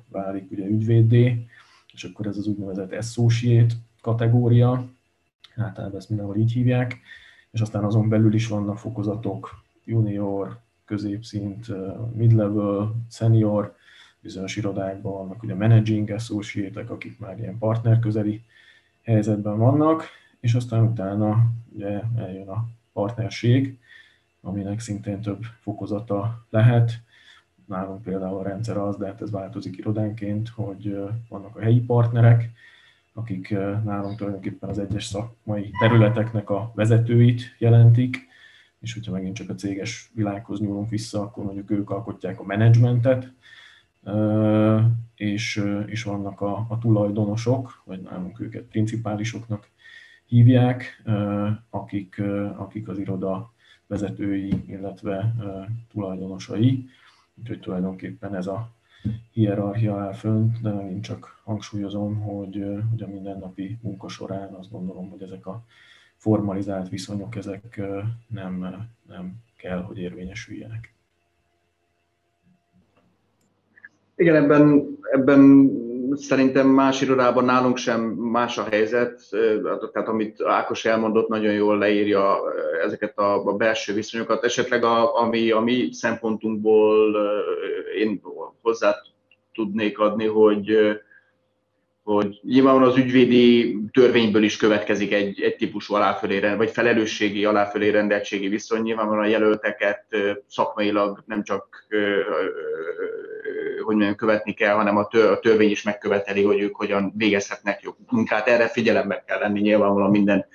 [0.09, 1.47] válik ugye ügyvéddé,
[1.93, 4.89] és akkor ez az úgynevezett associate kategória,
[5.57, 7.01] általában ezt mindenhol így hívják,
[7.51, 11.67] és aztán azon belül is vannak fokozatok, junior, középszint,
[12.15, 13.77] mid-level, senior,
[14.21, 18.45] bizonyos irodákban vannak ugye managing associate akik már ilyen partner közeli
[19.03, 20.05] helyzetben vannak,
[20.41, 23.79] és aztán utána ugye eljön a partnerség,
[24.41, 26.93] aminek szintén több fokozata lehet.
[27.67, 32.51] Nálunk például a rendszer az, de hát ez változik irodánként, hogy vannak a helyi partnerek,
[33.13, 33.51] akik
[33.85, 38.28] nálunk tulajdonképpen az egyes szakmai területeknek a vezetőit jelentik,
[38.81, 43.33] és hogyha megint csak a céges világhoz nyúlunk vissza, akkor mondjuk ők alkotják a menedzsmentet,
[45.15, 49.69] és, és vannak a, a tulajdonosok, vagy nálunk őket principálisoknak
[50.27, 51.03] hívják,
[51.71, 52.23] akik,
[52.57, 53.53] akik az iroda
[53.87, 55.35] vezetői, illetve
[55.93, 56.89] tulajdonosai.
[57.35, 58.71] Úgyhogy tulajdonképpen ez a
[59.33, 65.11] hierarchia áll fönt, de megint csak hangsúlyozom, hogy, hogy a mindennapi munka során azt gondolom,
[65.11, 65.65] hogy ezek a
[66.19, 67.81] formalizált viszonyok, ezek
[68.29, 70.93] nem, nem kell, hogy érvényesüljenek.
[74.17, 75.71] Igen, ebben, ebben
[76.13, 79.21] szerintem más irodában nálunk sem más a helyzet,
[79.93, 82.39] tehát amit Ákos elmondott, nagyon jól leírja
[82.85, 84.45] ezeket a, a belső viszonyokat.
[84.45, 87.17] Esetleg a, ami a mi szempontunkból
[87.99, 88.23] én
[88.63, 88.95] hozzá
[89.53, 90.79] tudnék adni, hogy
[92.15, 98.49] hogy nyilvánvalóan az ügyvédi törvényből is következik egy, egy típusú aláfölé, vagy felelősségi aláfölé rendeltségi
[98.49, 98.83] viszony.
[98.83, 100.05] Nyilvánvalóan a jelölteket
[100.47, 101.87] szakmailag nem csak
[103.85, 107.83] hogy mondjam, követni kell, hanem a, tör, a törvény is megköveteli, hogy ők hogyan végezhetnek
[107.83, 108.49] jó munkát.
[108.49, 110.47] Erre figyelembe kell lenni nyilvánvalóan minden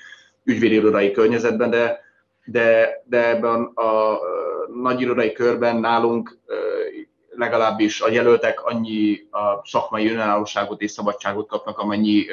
[0.43, 1.99] ügyvédi irodai környezetben, de,
[2.45, 4.20] de, de ebben a, a
[4.82, 6.38] nagy irodai körben nálunk
[7.36, 12.25] legalábbis a jelöltek annyi a szakmai önállóságot és szabadságot kapnak, amennyi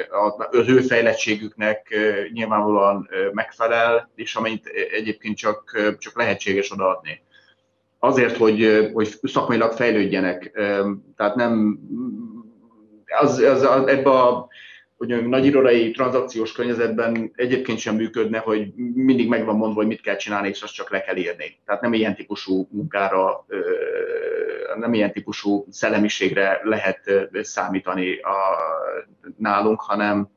[0.51, 1.95] az ő fejlettségüknek
[2.33, 7.21] nyilvánvalóan megfelel, és amennyit egyébként csak, csak lehetséges odaadni.
[7.99, 10.51] Azért, hogy, hogy szakmailag fejlődjenek.
[11.15, 11.79] Tehát nem
[13.19, 14.49] az, az, az ebbe a
[15.07, 20.01] hogy nagy irodai tranzakciós környezetben egyébként sem működne, hogy mindig meg van mondva, hogy mit
[20.01, 21.59] kell csinálni, és azt csak le kell írni.
[21.65, 23.45] Tehát nem ilyen típusú munkára,
[24.75, 26.99] nem ilyen típusú szellemiségre lehet
[27.41, 28.35] számítani a,
[29.37, 30.29] nálunk, hanem,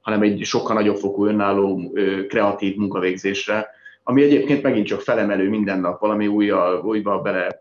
[0.00, 1.92] hanem egy sokkal nagyobb fokú önálló,
[2.28, 3.68] kreatív munkavégzésre,
[4.02, 7.60] ami egyébként megint csak felemelő minden nap, valami újjal, újba bele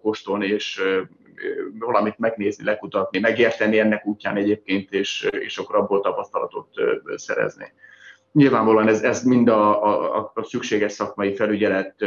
[0.00, 0.82] kóstolni, és
[1.78, 6.68] valamit megnézni, lekutatni, megérteni ennek útján egyébként, és, és akkor abból tapasztalatot
[7.14, 7.72] szerezni.
[8.32, 9.84] Nyilvánvalóan ez, ez mind a,
[10.16, 12.04] a, a szükséges szakmai felügyelet,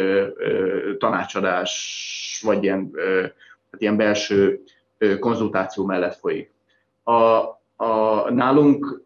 [0.98, 2.92] tanácsadás, vagy ilyen,
[3.72, 4.64] hát ilyen belső
[5.20, 6.52] konzultáció mellett folyik.
[7.04, 7.14] A,
[7.76, 9.02] a, nálunk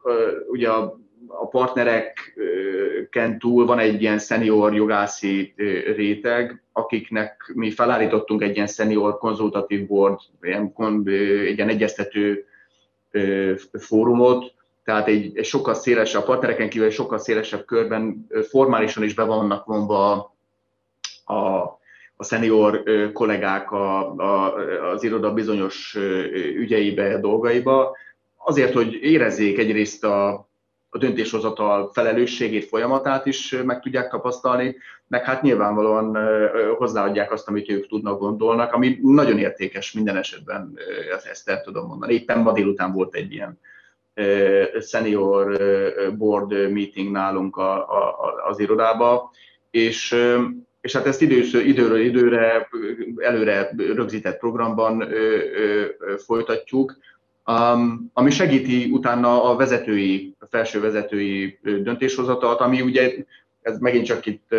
[0.47, 5.53] ugye a a partnereken túl van egy ilyen senior jogászi
[5.95, 12.45] réteg, akiknek mi felállítottunk egy ilyen senior konzultatív board, egy ilyen egyeztető
[13.79, 14.53] fórumot,
[14.83, 19.23] tehát egy, egy sokkal szélesebb, a partnereken kívül egy sokkal szélesebb körben formálisan is be
[19.23, 20.11] vannak vonva
[21.23, 21.79] a, a
[22.23, 24.53] senior kollégák a, a,
[24.91, 25.97] az iroda bizonyos
[26.55, 27.95] ügyeibe, dolgaiba,
[28.37, 30.27] azért, hogy érezzék egyrészt a,
[30.89, 34.75] a döntéshozatal felelősségét, folyamatát is meg tudják tapasztalni,
[35.07, 36.17] meg hát nyilvánvalóan
[36.77, 40.77] hozzáadják azt, amit ők tudnak, gondolnak, ami nagyon értékes minden esetben,
[41.31, 42.13] ezt el tudom mondani.
[42.13, 43.59] Éppen ma délután volt egy ilyen
[44.81, 45.57] senior
[46.17, 49.31] board meeting nálunk a, a, az irodába,
[49.71, 50.15] és
[50.83, 52.67] és hát ezt időször, időről időre
[53.17, 55.85] előre rögzített programban ö, ö,
[56.17, 56.97] folytatjuk
[57.45, 63.13] um, ami segíti utána a vezetői, a felső vezetői döntéshozatalt, ami ugye,
[63.61, 64.55] ez megint csak itt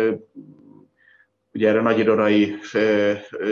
[1.53, 2.55] ugye erre nagy irodai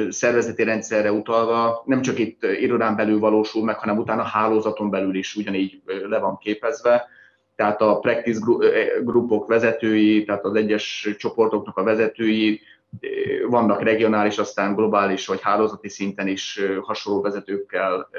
[0.10, 5.16] szervezeti rendszerre utalva, nem csak itt irodán belül valósul meg, hanem utána a hálózaton belül
[5.16, 7.08] is ugyanígy le van képezve.
[7.56, 8.40] Tehát a practice
[9.04, 12.62] grupok vezetői, tehát az egyes csoportoknak a vezetői
[13.48, 18.10] vannak regionális, aztán globális vagy hálózati szinten is hasonló vezetőkkel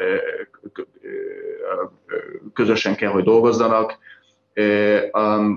[2.52, 3.98] közösen kell, hogy dolgozzanak.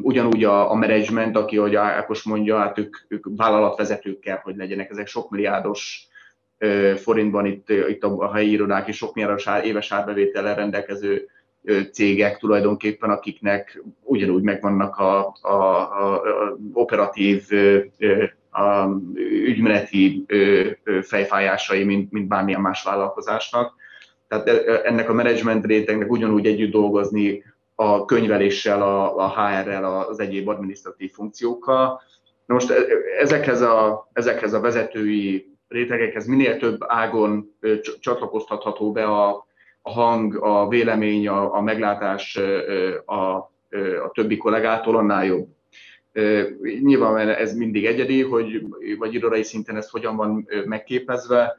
[0.02, 4.90] Ugyanúgy a, management, aki, ahogy Ákos mondja, hát ők, ők vállalatvezetők kell, hogy legyenek.
[4.90, 6.08] Ezek sok milliárdos
[6.96, 11.28] forintban itt, itt a helyi irodák és sok milliárdos éves árbevétellel rendelkező
[11.92, 17.48] cégek tulajdonképpen, akiknek ugyanúgy megvannak a, a, a, a operatív
[18.52, 20.26] a ügymeneti
[21.02, 23.74] fejfájásai, mint, mint bármilyen más vállalkozásnak.
[24.28, 24.48] Tehát
[24.84, 27.44] ennek a menedzsment rétegnek ugyanúgy együtt dolgozni
[27.76, 32.02] a könyveléssel, a, a HR-rel, az egyéb adminisztratív funkciókkal.
[32.46, 32.74] Na most
[33.20, 37.58] ezekhez a, ezekhez a vezetői rétegekhez minél több ágon
[38.00, 39.47] csatlakoztatható be a,
[39.88, 42.40] a hang, a vélemény, a, a meglátás
[43.06, 43.22] a,
[44.04, 45.48] a többi kollégától, annál jobb.
[46.82, 48.66] Nyilván ez mindig egyedi, hogy
[48.98, 51.58] vagy irodai szinten ez hogyan van megképezve,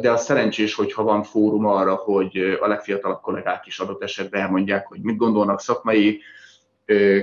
[0.00, 4.86] de az szerencsés, hogyha van fórum arra, hogy a legfiatalabb kollégák is adott esetben elmondják,
[4.86, 6.20] hogy mit gondolnak szakmai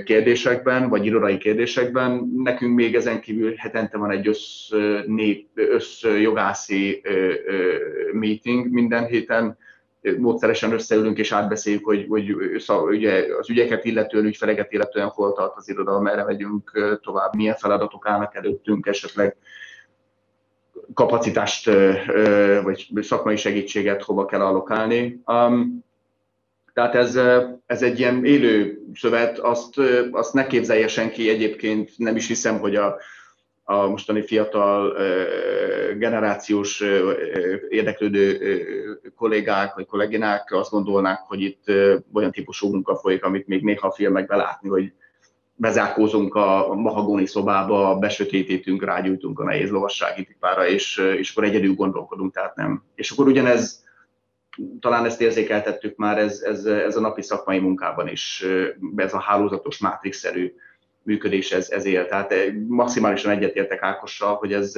[0.04, 2.32] kérdésekben, vagy irodai kérdésekben.
[2.36, 4.70] Nekünk még ezen kívül hetente van egy össz,
[5.06, 7.02] nép, össz jogászi
[8.12, 9.58] meeting minden héten,
[10.18, 12.34] módszeresen összeülünk és átbeszéljük, hogy, hogy
[12.88, 18.08] ugye, az ügyeket illetően, ügyfeleket illetően hol tart az irodalom, merre megyünk tovább, milyen feladatok
[18.08, 19.36] állnak előttünk, esetleg
[20.94, 21.70] kapacitást
[22.62, 25.22] vagy szakmai segítséget hova kell allokálni.
[26.74, 27.18] Tehát ez,
[27.66, 29.80] ez egy ilyen élő szövet, azt,
[30.10, 32.96] azt ne képzelje senki egyébként, nem is hiszem, hogy a,
[33.70, 34.96] a mostani fiatal
[35.98, 36.82] generációs
[37.68, 38.38] érdeklődő
[39.16, 41.64] kollégák vagy kolléginák azt gondolnák, hogy itt
[42.12, 44.92] olyan típusú munka folyik, amit még néha a filmekben látni, hogy
[45.54, 52.32] bezárkózunk a mahagóni szobába, besötétítünk, rágyújtunk a nehéz lovassági pipára, és, és akkor egyedül gondolkodunk,
[52.32, 52.82] tehát nem.
[52.94, 53.84] És akkor ugyanez,
[54.80, 58.44] talán ezt érzékeltettük már, ez, ez, ez a napi szakmai munkában is,
[58.96, 60.54] ez a hálózatos, mátrixszerű
[61.02, 62.06] működés ez, ez él.
[62.06, 62.34] Tehát
[62.68, 64.76] maximálisan egyetértek Ákossal, hogy ez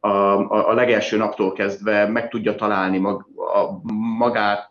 [0.00, 4.70] a, a, a legelső naptól kezdve meg tudja találni mag, a, magát,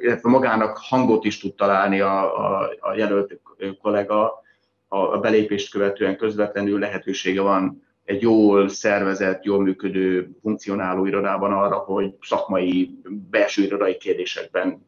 [0.00, 3.40] illetve magának hangot is tud találni a, a, a jelölt
[3.82, 4.42] kollega
[4.88, 12.14] a belépést követően közvetlenül lehetősége van egy jól szervezett, jól működő, funkcionáló irodában arra, hogy
[12.20, 12.90] szakmai,
[13.30, 14.86] belső irodai kérdésekben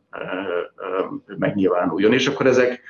[1.26, 2.12] megnyilvánuljon.
[2.12, 2.80] És akkor ezek,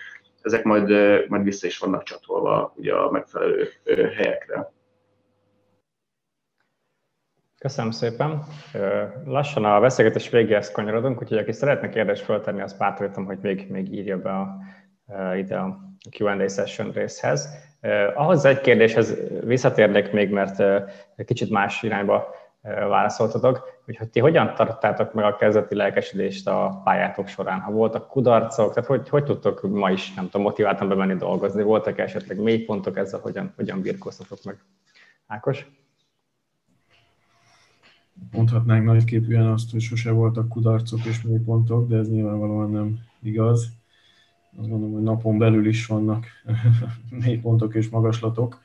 [0.42, 0.88] ezek majd,
[1.28, 3.68] majd vissza is vannak csatolva ugye a megfelelő
[4.16, 4.72] helyekre.
[7.58, 8.42] Köszönöm szépen.
[9.24, 13.92] Lassan a beszélgetés végéhez kanyarodunk, úgyhogy aki szeretne kérdést feltenni, azt bátorítom, hogy még, még
[13.92, 14.56] írja be a,
[15.36, 15.78] ide a
[16.18, 17.48] Q&A session részhez.
[18.14, 20.62] Ahhoz egy kérdéshez visszatérnék még, mert
[21.24, 27.60] kicsit más irányba válaszoltatok, hogy ti hogyan tartottátok meg a kezdeti lelkesedést a pályátok során?
[27.60, 31.62] Ha voltak kudarcok, tehát hogy, hogy tudtok ma is, nem tudom, motiváltan bemenni dolgozni?
[31.62, 34.58] Voltak esetleg mélypontok ezzel, hogyan, hogyan birkóztatok meg?
[35.26, 35.66] Ákos?
[38.32, 43.68] mondhatnánk nagyképűen azt, hogy sose voltak kudarcok és mélypontok, de ez nyilvánvalóan nem igaz.
[44.56, 46.26] Azt gondolom, hogy napon belül is vannak
[47.24, 48.60] mélypontok és magaslatok.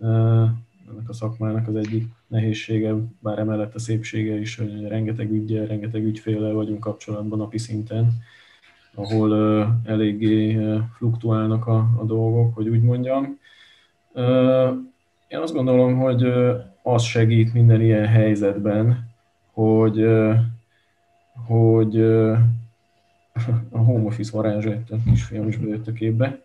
[0.00, 6.04] Ennek a szakmának az egyik nehézsége, bár emellett a szépsége is, hogy rengeteg ügyel, rengeteg
[6.04, 8.12] ügyféllel vagyunk kapcsolatban napi szinten,
[8.94, 9.34] ahol
[9.84, 10.58] eléggé
[10.96, 13.38] fluktuálnak a, a dolgok, hogy úgy mondjam.
[15.28, 16.32] Én azt gondolom, hogy
[16.82, 19.10] az segít minden ilyen helyzetben,
[19.52, 20.06] hogy,
[21.46, 22.00] hogy
[23.70, 26.42] a home office varázsa, a kisfiam is bejött a képbe,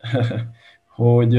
[0.96, 1.34] hogy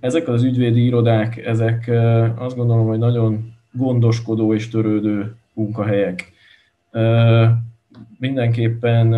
[0.00, 1.90] ezek az ügyvédi irodák, ezek
[2.36, 6.32] azt gondolom, hogy nagyon gondoskodó és törődő munkahelyek.
[8.18, 9.14] Mindenképpen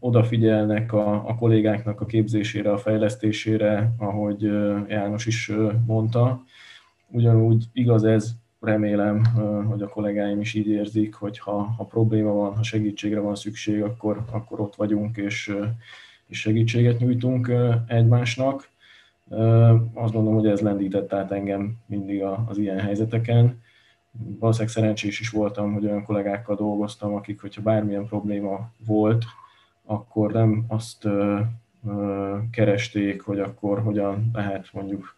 [0.00, 4.42] odafigyelnek a, a kollégáknak a képzésére, a fejlesztésére, ahogy
[4.88, 5.52] János is
[5.86, 6.44] mondta,
[7.08, 9.24] Ugyanúgy igaz ez, remélem,
[9.68, 13.82] hogy a kollégáim is így érzik, hogy ha, ha probléma van, ha segítségre van szükség,
[13.82, 15.56] akkor, akkor ott vagyunk, és,
[16.26, 17.52] és segítséget nyújtunk
[17.86, 18.68] egymásnak.
[19.94, 23.62] Azt gondolom, hogy ez lendített át engem mindig az ilyen helyzeteken.
[24.38, 29.24] Valószínűleg szerencsés is voltam, hogy olyan kollégákkal dolgoztam, akik, hogyha bármilyen probléma volt,
[29.84, 31.08] akkor nem azt
[32.50, 35.14] keresték, hogy akkor hogyan lehet mondjuk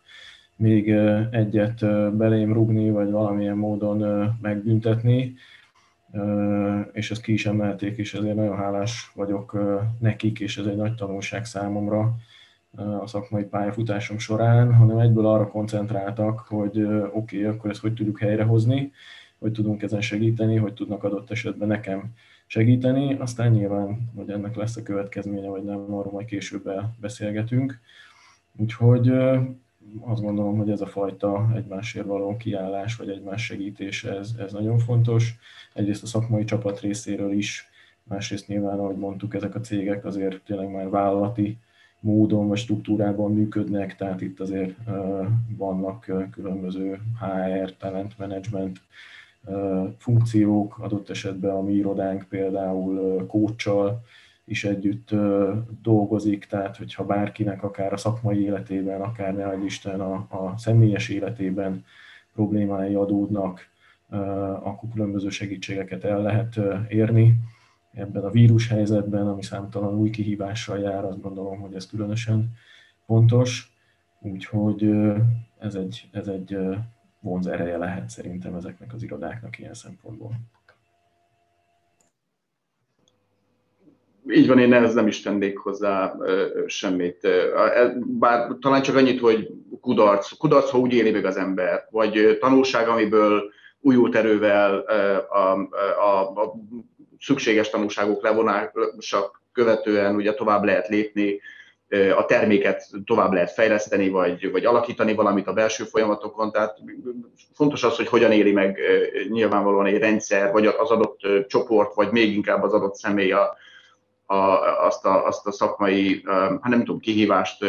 [0.57, 0.91] még
[1.31, 1.81] egyet
[2.17, 5.35] belém rugni, vagy valamilyen módon megbüntetni,
[6.93, 9.59] és ezt ki is emelték, és ezért nagyon hálás vagyok
[9.99, 12.17] nekik, és ez egy nagy tanulság számomra
[12.77, 18.19] a szakmai pályafutásom során, hanem egyből arra koncentráltak, hogy oké, okay, akkor ezt hogy tudjuk
[18.19, 18.93] helyrehozni,
[19.39, 22.13] hogy tudunk ezen segíteni, hogy tudnak adott esetben nekem
[22.47, 27.81] segíteni, aztán nyilván, hogy ennek lesz a következménye, vagy nem, arról majd később beszélgetünk.
[28.57, 29.09] Úgyhogy
[30.01, 34.79] azt gondolom, hogy ez a fajta egymásért való kiállás, vagy egymás segítés, ez, ez nagyon
[34.79, 35.39] fontos.
[35.73, 37.69] Egyrészt a szakmai csapat részéről is,
[38.03, 41.59] másrészt nyilván, ahogy mondtuk, ezek a cégek azért tényleg már vállalati
[42.01, 44.77] módon vagy struktúrában működnek, tehát itt azért
[45.57, 48.81] vannak különböző HR, talent management
[49.99, 54.03] funkciók, adott esetben a mi irodánk például kócsal
[54.45, 55.11] is együtt
[55.83, 61.85] dolgozik, tehát hogyha bárkinek akár a szakmai életében, akár ne Isten a, a személyes életében
[62.35, 63.69] problémái adódnak,
[64.63, 67.35] akkor különböző segítségeket el lehet érni.
[67.99, 72.53] Ebben a vírus helyzetben, ami számtalan új kihívással jár, azt gondolom, hogy ez különösen
[73.07, 73.73] fontos.
[74.21, 74.91] Úgyhogy
[75.59, 76.59] ez egy, ez egy
[77.21, 80.31] vonz ereje lehet szerintem ezeknek az irodáknak ilyen szempontból.
[84.29, 86.15] Így van, én ehhez nem is tennék hozzá
[86.67, 87.29] semmit.
[88.19, 90.37] Bár talán csak annyit, hogy kudarc.
[90.37, 93.43] Kudarc, ha úgy éli meg az ember, vagy tanulság, amiből
[93.81, 94.79] újult erővel
[95.29, 95.53] a,
[96.01, 96.55] a, a
[97.21, 101.41] szükséges tanulságok levonása követően ugye tovább lehet lépni,
[102.17, 106.53] a terméket tovább lehet fejleszteni, vagy, vagy alakítani valamit a belső folyamatokon.
[106.53, 106.79] Tehát
[107.55, 108.79] fontos az, hogy hogyan éli meg
[109.29, 113.57] nyilvánvalóan egy rendszer, vagy az adott csoport, vagy még inkább az adott személy a,
[114.27, 114.37] a,
[114.87, 117.65] azt, a, azt a szakmai, hát nem tudom, kihívást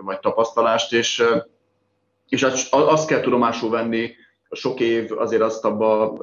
[0.00, 1.24] vagy tapasztalást, és,
[2.28, 4.10] és azt kell tudomásul venni,
[4.52, 6.18] a sok év azért azt abba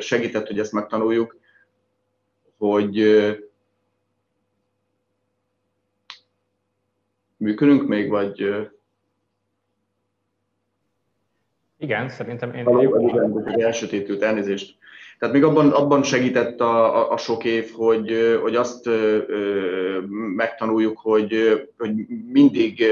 [0.00, 1.36] segített, hogy ezt megtanuljuk,
[2.58, 2.94] hogy
[7.36, 8.66] működünk még, vagy...
[11.78, 12.64] Igen, szerintem én...
[12.64, 14.78] Valóban, elsötétült elnézést.
[15.18, 20.00] Tehát még abban, abban segített a, a, a sok év, hogy, hogy azt ö,
[20.34, 21.92] megtanuljuk, hogy, hogy
[22.32, 22.84] mindig,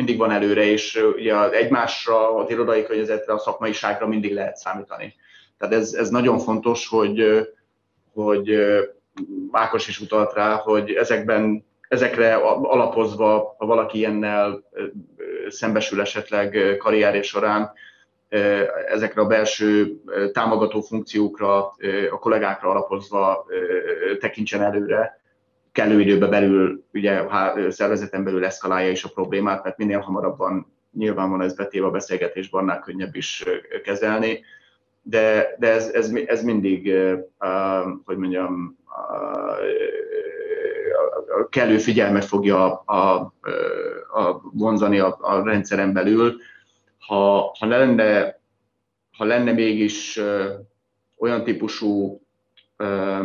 [0.00, 5.14] mindig van előre, és ugye egymásra, az irodai környezetre, a szakmaiságra mindig lehet számítani.
[5.58, 7.48] Tehát ez, ez nagyon fontos, hogy,
[8.12, 8.54] hogy
[9.50, 14.62] Ákos is utalt rá, hogy ezekben ezekre alapozva, ha valaki ilyennel
[15.48, 17.72] szembesül esetleg karrierje során,
[18.88, 20.00] ezekre a belső
[20.32, 21.66] támogató funkciókra,
[22.10, 23.46] a kollégákra alapozva
[24.20, 25.19] tekintsen előre,
[25.80, 31.30] kellő időbe belül, ugye a szervezeten belül eszkalálja is a problémát, mert minél hamarabban nyilván
[31.30, 33.44] van ez betéve a beszélgetésben, annál könnyebb is
[33.84, 34.44] kezelni,
[35.02, 36.92] de, de ez, ez, ez mindig,
[38.04, 38.78] hogy mondjam,
[41.50, 43.34] kellő figyelmet fogja a, a,
[44.20, 46.36] a vonzani a, a rendszeren belül.
[46.98, 48.40] Ha, ha, lenne,
[49.16, 50.20] ha lenne mégis
[51.18, 52.20] olyan típusú
[52.76, 53.18] ö,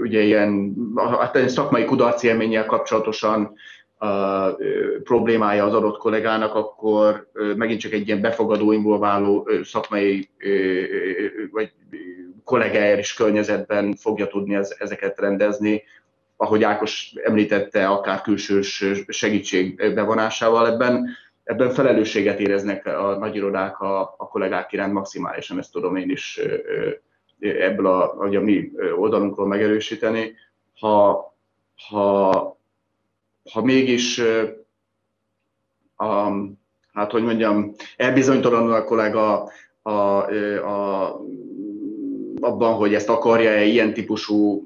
[0.00, 0.74] ugye ilyen
[1.18, 3.54] hát szakmai kudarc élménnyel kapcsolatosan
[3.98, 4.48] a
[5.02, 10.28] problémája az adott kollégának, akkor megint csak egy ilyen befogadó, involváló szakmai
[11.50, 11.72] vagy
[12.44, 15.82] kollégájáris környezetben fogja tudni ezeket rendezni,
[16.36, 21.08] ahogy Ákos említette, akár külsős segítség bevonásával ebben,
[21.44, 26.40] ebben felelősséget éreznek a nagyirodák a, a kollégák iránt maximálisan, ezt tudom én is
[27.40, 30.34] ebből a, a, a mi oldalunkról megerősíteni.
[30.80, 31.26] Ha,
[31.88, 32.58] ha,
[33.52, 34.22] ha mégis
[35.96, 36.30] a,
[36.92, 39.50] hát hogy mondjam, elbizonytalanul a kollega
[39.82, 41.20] a, a,
[42.40, 44.64] abban, hogy ezt akarja-e ilyen típusú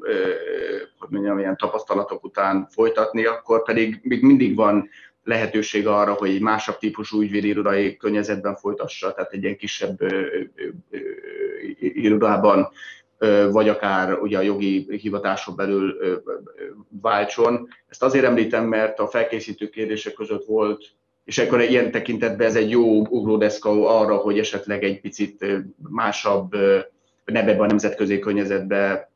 [1.03, 4.89] hogy mondjam, ilyen tapasztalatok után folytatni, akkor pedig még mindig van
[5.25, 9.99] lehetőség arra, hogy egy másabb típusú ügyvédirodai környezetben folytassa, tehát egy ilyen kisebb
[11.79, 12.69] irodában,
[13.51, 15.97] vagy akár ugye a jogi hivatáson belül
[17.03, 17.69] váltson.
[17.89, 20.85] Ezt azért említem, mert a felkészítő kérdések között volt,
[21.25, 25.47] és akkor ilyen tekintetben ez egy jó ugródeszka arra, hogy esetleg egy picit
[25.89, 26.53] másabb
[27.25, 29.11] ne be a nemzetközi környezetbe,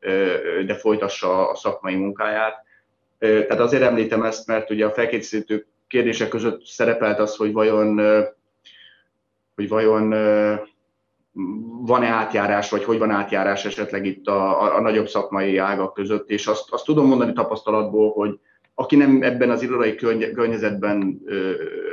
[0.65, 2.65] de folytassa a szakmai munkáját.
[3.19, 8.01] Tehát azért említem ezt, mert ugye a felkészítő kérdések között szerepelt az, hogy vajon,
[9.55, 10.09] hogy vajon
[11.81, 16.29] van-e átjárás, vagy hogy van átjárás esetleg itt a, a, a nagyobb szakmai ágak között,
[16.29, 18.39] és azt, azt tudom mondani tapasztalatból, hogy
[18.75, 19.95] aki nem ebben az irodai
[20.33, 21.21] környezetben,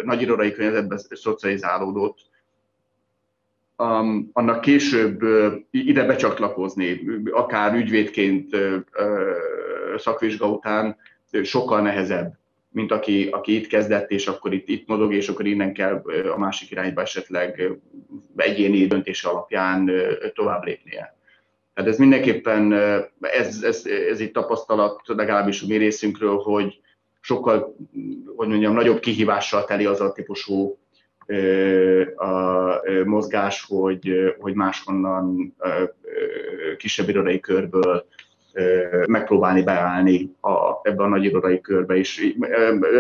[0.05, 2.19] nagy irodai környezetben szocializálódott,
[4.33, 5.21] annak később
[5.71, 8.57] ide becsatlakozni, akár ügyvédként
[9.97, 10.97] szakvizsga után
[11.43, 12.39] sokkal nehezebb,
[12.75, 16.03] mint aki, aki itt kezdett, és akkor itt, itt mozog, és akkor innen kell
[16.35, 17.73] a másik irányba esetleg
[18.37, 19.91] egyéni döntése alapján
[20.35, 21.17] tovább lépnie.
[21.75, 22.73] Tehát ez mindenképpen,
[23.21, 26.81] ez, ez, ez itt tapasztalat legalábbis a mi részünkről, hogy
[27.21, 27.77] sokkal,
[28.37, 30.79] hogy mondjam, nagyobb kihívással teli az a típusú
[32.17, 35.57] a mozgás, hogy, hogy máshonnan
[36.77, 38.07] kisebb irodai körből
[39.07, 42.37] megpróbálni beállni a, ebbe a nagy irodai körbe is.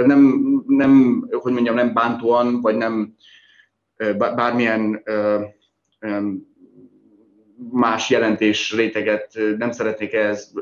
[0.05, 3.15] Nem, nem, hogy mondjam, nem bántóan, vagy nem
[4.19, 5.03] bármilyen
[7.71, 10.53] más jelentés réteget nem szeretnék ehhez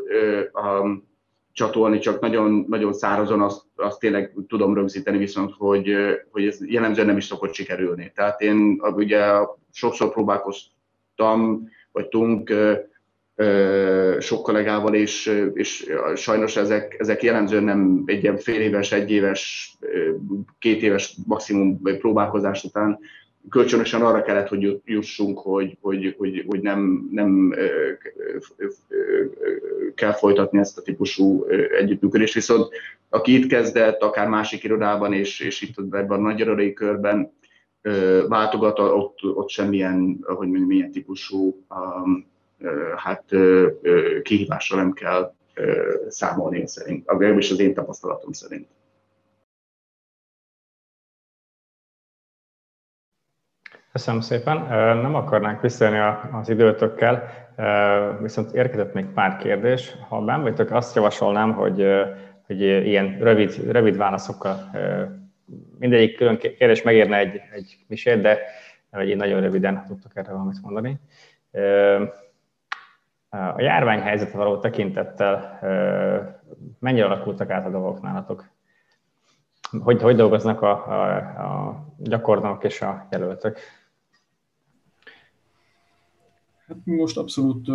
[1.53, 5.95] csatolni, csak nagyon, nagyon szárazon azt, azt tényleg tudom rögzíteni, viszont hogy,
[6.30, 8.12] hogy ez jellemzően nem is szokott sikerülni.
[8.14, 9.24] Tehát én ugye
[9.72, 12.53] sokszor próbálkoztam, vagytunk
[14.18, 19.72] sok kollégával, és, és sajnos ezek, ezek jellemzően nem egy ilyen fél éves, egy éves,
[20.58, 22.98] két éves maximum próbálkozás után
[23.48, 27.54] kölcsönösen arra kellett, hogy jussunk, hogy, hogy, hogy, hogy nem, nem
[29.94, 31.44] kell folytatni ezt a típusú
[31.78, 32.34] együttműködést.
[32.34, 32.68] Viszont
[33.08, 37.32] aki itt kezdett, akár másik irodában, és, és itt ebben a nagy irodai körben
[38.28, 41.64] váltogat, ott, ott semmilyen, hogy mondjam, milyen típusú
[42.96, 43.24] hát,
[44.22, 45.34] kihívással nem kell
[46.08, 48.68] számolni szerint, legalábbis az én tapasztalatom szerint.
[53.92, 54.56] Köszönöm szépen.
[54.96, 57.30] Nem akarnánk visszajönni az időtökkel,
[58.20, 59.96] viszont érkezett még pár kérdés.
[60.08, 61.86] Ha nem vagytok, azt javasolnám, hogy,
[62.46, 64.70] hogy ilyen rövid, rövid válaszokkal
[65.78, 68.38] mindegyik külön kérdés megérne egy, egy misét, de
[68.90, 71.00] egy nagyon röviden tudtok erre valamit mondani.
[73.34, 75.58] A járványhelyzetre való tekintettel
[76.78, 78.48] mennyire alakultak át a dolgok nálatok?
[79.80, 83.58] Hogy, hogy dolgoznak a, a, a gyakornok és a jelöltök?
[86.66, 87.66] Hát mi most abszolút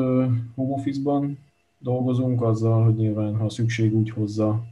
[0.55, 1.39] home office-ban
[1.77, 4.63] dolgozunk azzal, hogy nyilván, ha szükség úgy hozza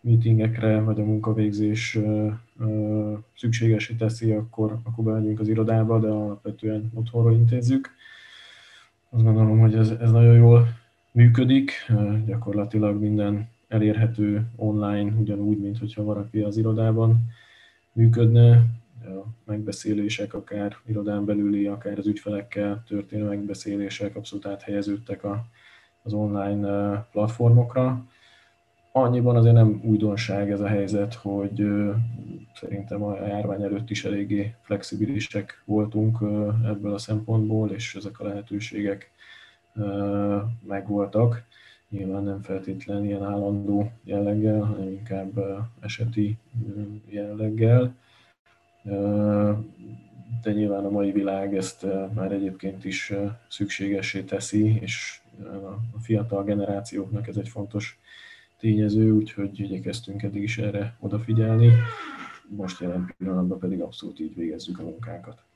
[0.00, 1.98] meetingekre, vagy a munkavégzés
[3.36, 7.90] szükségesé teszi, akkor, akkor bemegyünk az irodába, de alapvetően otthonról intézzük.
[9.10, 10.66] Azt gondolom, hogy ez, ez nagyon jól
[11.12, 11.72] működik,
[12.26, 17.30] gyakorlatilag minden elérhető online, ugyanúgy, mint hogyha valaki az irodában
[17.92, 18.50] működne
[19.04, 25.44] a megbeszélések, akár irodán belüli, akár az ügyfelekkel történő megbeszélések abszolút áthelyeződtek a,
[26.02, 28.06] az online platformokra.
[29.02, 31.66] Annyiban azért nem újdonság ez a helyzet, hogy
[32.54, 36.18] szerintem a járvány előtt is eléggé flexibilisek voltunk
[36.64, 39.10] ebből a szempontból, és ezek a lehetőségek
[40.66, 41.44] megvoltak.
[41.88, 45.38] Nyilván nem feltétlen ilyen állandó jelleggel, hanem inkább
[45.80, 46.38] eseti
[47.06, 47.94] jelleggel
[50.42, 53.12] de nyilván a mai világ ezt már egyébként is
[53.48, 55.20] szükségesé teszi, és
[55.94, 57.98] a fiatal generációknak ez egy fontos
[58.58, 61.72] tényező, úgyhogy igyekeztünk eddig is erre odafigyelni.
[62.48, 65.46] Most jelen pillanatban pedig abszolút így végezzük a munkánkat.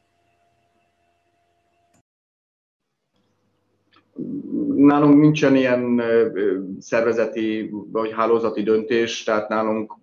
[4.76, 6.02] nálunk nincsen ilyen
[6.78, 9.94] szervezeti vagy hálózati döntés, tehát nálunk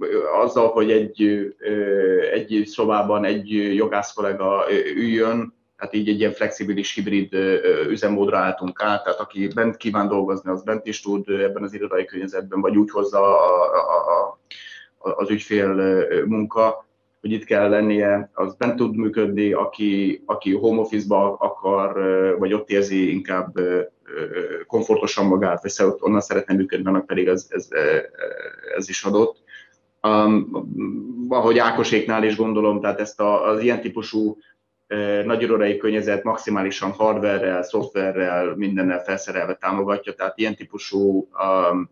[0.44, 1.24] azzal, hogy egy,
[2.34, 4.64] egy szobában egy jogász kollega
[4.96, 7.34] üljön, tehát így egy ilyen flexibilis hibrid
[7.90, 12.06] üzemmódra álltunk át, tehát aki bent kíván dolgozni, az bent is tud ebben az irodai
[12.06, 14.38] környezetben, vagy úgy hozza a, a,
[14.98, 15.74] a, az ügyfél
[16.26, 16.86] munka,
[17.22, 21.94] hogy itt kell lennie, az bent tud működni, aki, aki home office-ba akar,
[22.40, 23.54] vagy ott érzi inkább
[24.68, 27.68] komfortosan magát, vagy onnan szeretne működni, annak pedig ez, ez,
[28.76, 29.38] ez is adott.
[30.02, 30.50] Um,
[31.30, 34.38] ahogy Ákoséknál is gondolom, tehát ezt a, az ilyen típusú
[35.26, 41.30] nagyirodai környezet maximálisan hardverrel, szoftverrel, mindennel felszerelve támogatja, tehát ilyen típusú
[41.72, 41.90] um,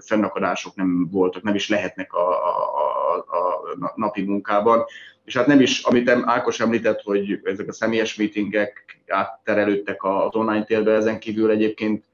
[0.00, 4.84] fennakadások nem voltak, nem is lehetnek a, a, a napi munkában.
[5.24, 10.64] És hát nem is, amit Ákos említett, hogy ezek a személyes meetingek átterelődtek az online
[10.64, 12.04] térbe, ezen kívül egyébként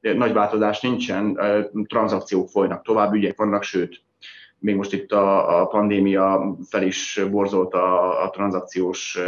[0.00, 1.38] nagy változás nincsen,
[1.86, 4.02] tranzakciók folynak tovább, ügyek vannak, sőt,
[4.60, 9.18] még most itt a, a pandémia fel is borzolta a, a tranzakciós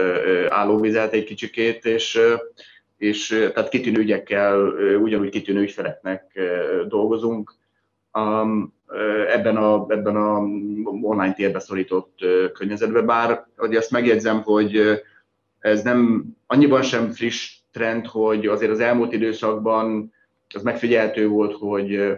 [0.48, 2.20] állóvizet egy kicsikét, és,
[2.98, 4.59] és tehát kitűnő ügyekkel,
[5.02, 6.40] ugyanúgy kitűnő ügyfeleknek
[6.88, 7.54] dolgozunk.
[9.28, 10.38] Ebben a, ebben a
[11.02, 12.18] online térbe szorított
[12.52, 15.02] környezetben, bár hogy ezt megjegyzem, hogy
[15.59, 20.12] ez nem annyiban sem friss trend, hogy azért az elmúlt időszakban
[20.54, 22.12] az megfigyelhető volt, hogy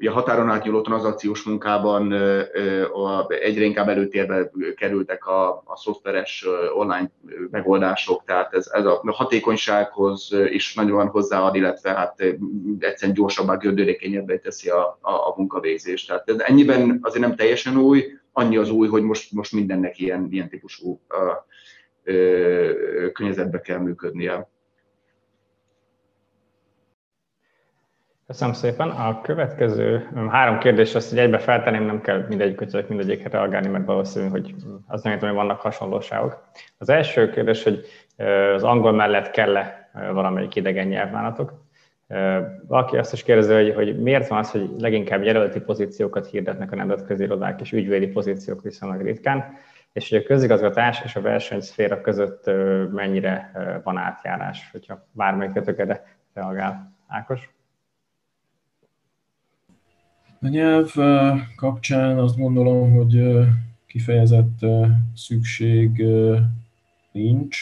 [0.00, 2.12] Ugye a határon átnyúló tranzakciós munkában
[3.28, 7.10] egyre inkább előtérbe kerültek a, a szoftveres online
[7.50, 12.20] megoldások, tehát ez, ez a hatékonysághoz is nagyon hozzáad, illetve hát
[12.78, 16.06] egyszerűen gyorsabbá, gördülékenyebbé teszi a, a, a munkavégzést.
[16.06, 20.28] Tehát ez ennyiben azért nem teljesen új, annyi az új, hogy most, most mindennek ilyen,
[20.30, 21.00] ilyen típusú
[23.12, 24.48] környezetbe kell működnie.
[28.30, 28.88] Köszönöm szépen.
[28.90, 34.28] A következő három kérdés azt, hogy egybe feltenném, nem kell mindegyik, mindegyikre reagálni, mert valószínű,
[34.28, 34.54] hogy
[34.86, 36.48] azt nem hogy vannak hasonlóságok.
[36.78, 37.84] Az első kérdés, hogy
[38.54, 41.52] az angol mellett kell-e valamelyik idegen nyelvnálatok?
[42.66, 46.76] Valaki azt is kérdezi, hogy, hogy miért van az, hogy leginkább jelölti pozíciókat hirdetnek a
[46.76, 49.54] nemzetközi irodák, és ügyvédi pozíciók viszonylag ritkán,
[49.92, 52.50] és hogy a közigazgatás és a versenyszféra között
[52.92, 53.52] mennyire
[53.84, 56.04] van átjárás, hogyha bármelyikötök erre
[56.34, 56.98] reagál.
[57.08, 57.58] Ákos?
[60.42, 60.92] A nyelv
[61.56, 63.22] kapcsán azt gondolom, hogy
[63.86, 64.58] kifejezett
[65.14, 66.02] szükség
[67.12, 67.58] nincs.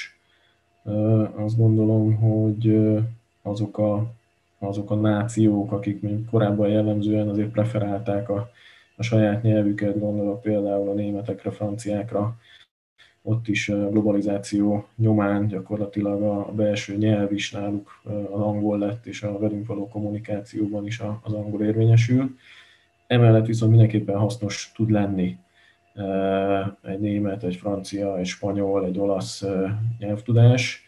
[1.34, 2.88] Azt gondolom, hogy
[3.42, 4.14] azok a,
[4.58, 8.50] azok a nációk, akik még korábban jellemzően azért preferálták a,
[8.96, 12.36] a saját nyelvüket, gondolok például a németekre, franciákra,
[13.22, 19.38] ott is globalizáció nyomán gyakorlatilag a belső nyelv is náluk az angol lett, és a
[19.38, 22.36] velünk való kommunikációban is az angol érvényesül.
[23.08, 25.38] Emellett viszont mindenképpen hasznos tud lenni
[26.82, 29.44] egy német, egy francia, egy spanyol, egy olasz
[29.98, 30.82] nyelvtudás.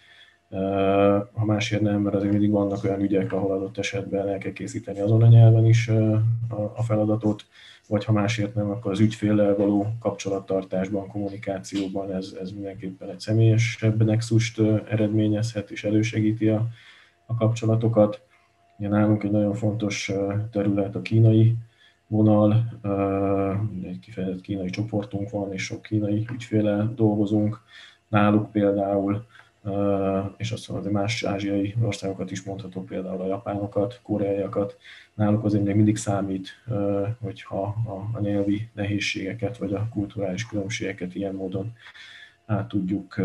[1.32, 5.00] Ha másért nem, mert azért mindig vannak olyan ügyek, ahol adott esetben el kell készíteni
[5.00, 5.88] azon a nyelven is
[6.74, 7.46] a feladatot,
[7.88, 14.04] vagy ha másért nem, akkor az ügyféllel való kapcsolattartásban, kommunikációban ez, ez mindenképpen egy személyesebb
[14.04, 16.66] nexust eredményezhet és elősegíti a,
[17.26, 18.20] a kapcsolatokat.
[18.78, 20.12] Ja, nálunk egy nagyon fontos
[20.50, 21.56] terület a kínai
[22.10, 22.80] vonal,
[23.84, 27.60] egy kifejezett kínai csoportunk van, és sok kínai ügyféle dolgozunk.
[28.08, 29.26] Náluk például,
[30.36, 34.76] és azt mondom, hogy más ázsiai országokat is mondhatok, például a japánokat, koreaiakat,
[35.14, 36.48] náluk azért még mindig számít,
[37.20, 37.62] hogyha
[38.14, 41.72] a nyelvi nehézségeket vagy a kulturális különbségeket ilyen módon
[42.46, 43.20] át tudjuk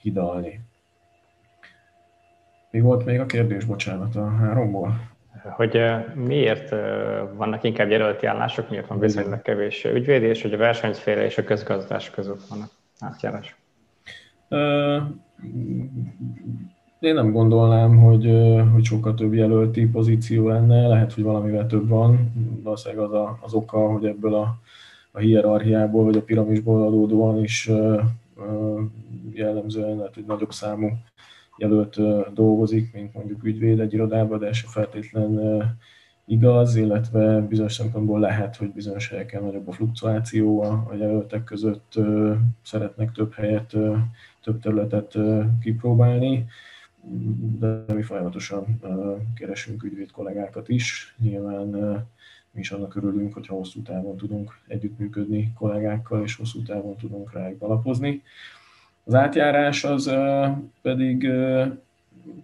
[0.00, 0.60] hidalni.
[2.70, 5.15] Mi volt még a kérdés, bocsánat, a háromból?
[5.50, 5.80] Hogy
[6.14, 6.74] miért
[7.36, 11.44] vannak inkább jelölti állások, miért van viszonylag kevés ügyvéd, és hogy a versenyszféle és a
[11.44, 12.70] közgazdás között vannak
[13.00, 13.56] átjárás?
[17.00, 18.30] Én nem gondolnám, hogy,
[18.72, 22.32] hogy sokkal több jelölti pozíció lenne, lehet, hogy valamivel több van.
[22.62, 24.54] Valószínűleg az a, az oka, hogy ebből a,
[25.10, 27.70] a hierarchiából vagy a piramisból adódóan is
[29.32, 30.90] jellemzően lehet, hogy nagyobb számú
[31.56, 31.98] jelölt
[32.34, 35.62] dolgozik, mint mondjuk ügyvéd egy irodában, de ez se feltétlen
[36.24, 41.94] igaz, illetve bizonyos szempontból lehet, hogy bizonyos helyeken nagyobb a fluktuáció a jelöltek között,
[42.62, 43.76] szeretnek több helyet,
[44.42, 45.18] több területet
[45.60, 46.46] kipróbálni,
[47.58, 48.80] de mi folyamatosan
[49.34, 51.16] keresünk ügyvéd kollégákat is.
[51.18, 51.66] Nyilván
[52.50, 57.62] mi is annak örülünk, hogyha hosszú távon tudunk együttműködni kollégákkal, és hosszú távon tudunk rájuk
[57.62, 58.22] alapozni.
[59.08, 60.10] Az átjárás az
[60.82, 61.30] pedig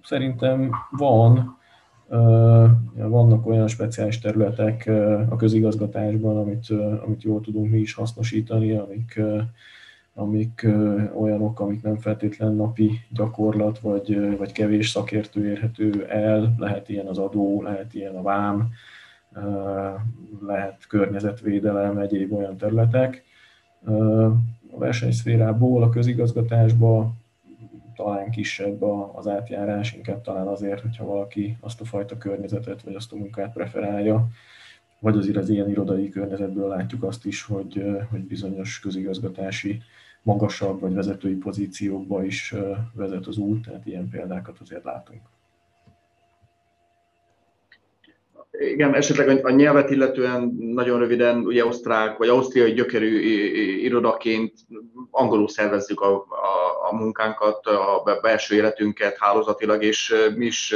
[0.03, 1.59] szerintem van,
[2.95, 4.91] vannak olyan speciális területek
[5.29, 6.71] a közigazgatásban, amit,
[7.05, 9.21] amit jól tudunk mi is hasznosítani, amik,
[10.15, 10.67] amik
[11.15, 17.19] olyanok, amik nem feltétlen napi gyakorlat, vagy, vagy kevés szakértő érhető el, lehet ilyen az
[17.19, 18.71] adó, lehet ilyen a vám,
[20.47, 23.25] lehet környezetvédelem, egyéb olyan területek
[24.75, 27.13] a versenyszférából a közigazgatásba
[27.97, 28.83] talán kisebb
[29.15, 33.53] az átjárás, inkább talán azért, hogyha valaki azt a fajta környezetet vagy azt a munkát
[33.53, 34.29] preferálja,
[34.99, 39.83] vagy azért az ilyen irodai környezetből látjuk azt is, hogy, hogy bizonyos közigazgatási
[40.23, 42.55] magasabb vagy vezetői pozíciókba is
[42.93, 45.21] vezet az út, tehát ilyen példákat azért látunk.
[48.71, 53.19] Igen, esetleg a nyelvet illetően nagyon röviden, ugye osztrák vagy ausztriai gyökerű
[53.81, 54.53] irodaként
[55.11, 60.75] angolul szervezzük a, a, a munkánkat, a belső életünket hálózatilag, és mi is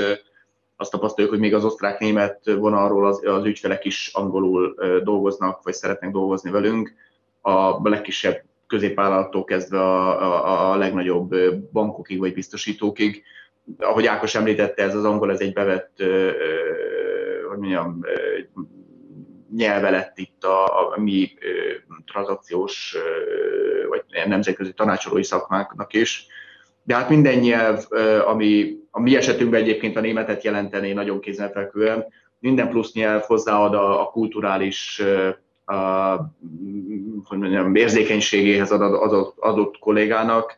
[0.76, 6.10] azt tapasztaljuk, hogy még az osztrák-német vonalról az, az ügyfelek is angolul dolgoznak, vagy szeretnek
[6.10, 6.94] dolgozni velünk.
[7.40, 11.34] A legkisebb középvállalattól kezdve a, a, a legnagyobb
[11.72, 13.22] bankokig vagy biztosítókig.
[13.78, 16.02] Ahogy Ákos említette, ez az angol, ez egy bevett
[17.56, 18.00] hogy mondjam,
[19.54, 21.32] nyelve lett itt a, a mi
[22.12, 22.96] tranzakciós
[23.88, 26.26] vagy nemzetközi tanácsolói szakmáknak is.
[26.82, 27.84] De hát minden nyelv,
[28.26, 32.06] ami a mi esetünkben egyébként a németet jelenteni nagyon kézenfekvően,
[32.38, 35.02] minden plusz nyelv hozzáad a, a kulturális
[35.64, 36.14] a,
[37.24, 40.56] hogy mondjam, érzékenységéhez adott, adott, adott kollégának,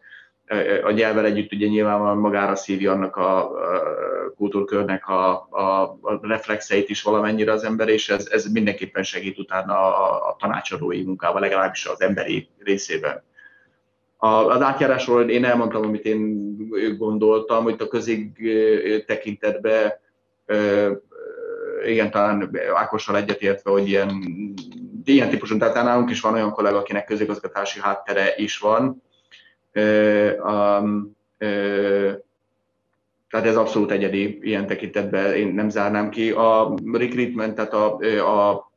[0.84, 3.50] a nyelvvel együtt ugye nyilvánvalóan magára szívja annak a
[4.36, 9.74] kultúrkörnek a, a, a reflexeit is valamennyire az ember, és ez, ez mindenképpen segít utána
[9.74, 13.22] a, a tanácsadói munkával, legalábbis az emberi részében.
[14.16, 16.56] Az átjárásról én elmondtam, amit én
[16.98, 18.32] gondoltam, hogy a közig
[19.06, 19.92] tekintetben
[21.86, 24.22] igen, talán Ákossal egyetértve, hogy ilyen,
[25.04, 29.02] ilyen típusú, tehát nálunk is van olyan kollega, akinek közigazgatási háttere is van.
[33.30, 36.30] Tehát ez abszolút egyedi ilyen tekintetben, én nem zárnám ki.
[36.30, 38.70] A recruitment, tehát a, a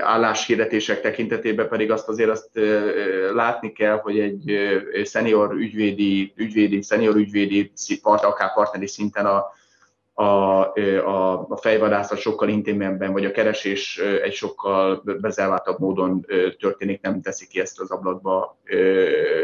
[0.00, 2.50] álláshirdetések tekintetében pedig azt azért azt
[3.34, 4.70] látni kell, hogy egy
[5.04, 7.72] senior ügyvédi, ügyvédi, senior ügyvédi,
[8.02, 9.44] akár partneri szinten a,
[10.14, 16.26] a, a, a fejvadászat sokkal intimebben, vagy a keresés egy sokkal bezárváltabb módon
[16.58, 18.58] történik, nem teszi ki ezt az ablakba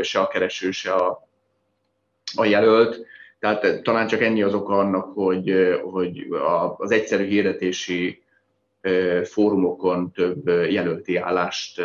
[0.02, 1.28] se a kereső, se a,
[2.36, 3.06] a jelölt.
[3.38, 6.26] Tehát talán csak ennyi az oka annak, hogy, hogy
[6.76, 8.22] az egyszerű hirdetési
[9.24, 11.82] fórumokon több jelölti állást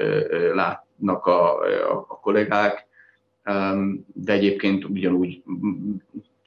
[0.54, 1.60] látnak a,
[1.92, 2.88] a, kollégák,
[4.14, 5.44] de egyébként ugyanúgy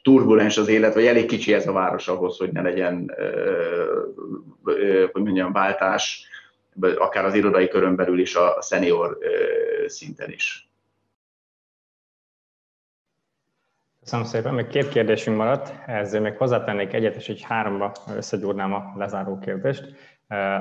[0.02, 3.14] turbulens az élet, vagy elég kicsi ez a város ahhoz, hogy ne legyen,
[5.12, 6.26] hogy mondjam, váltás,
[6.96, 9.18] akár az irodai körön belül is, a senior
[9.86, 10.68] szinten is.
[14.00, 14.54] Köszönöm szépen.
[14.54, 19.94] Még két kérdésünk maradt, ezzel még hozzátennék egyet, és egy háromba összegyúrnám a lezáró kérdést.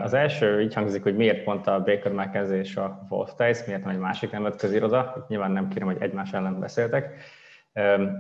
[0.04, 3.84] Az első így hangzik, hogy miért pont a Baker McKenzie és a Wolf Tice, miért
[3.84, 7.22] nem egy másik nemzetközi iroda, nyilván nem kérem, hogy egymás ellen beszéltek.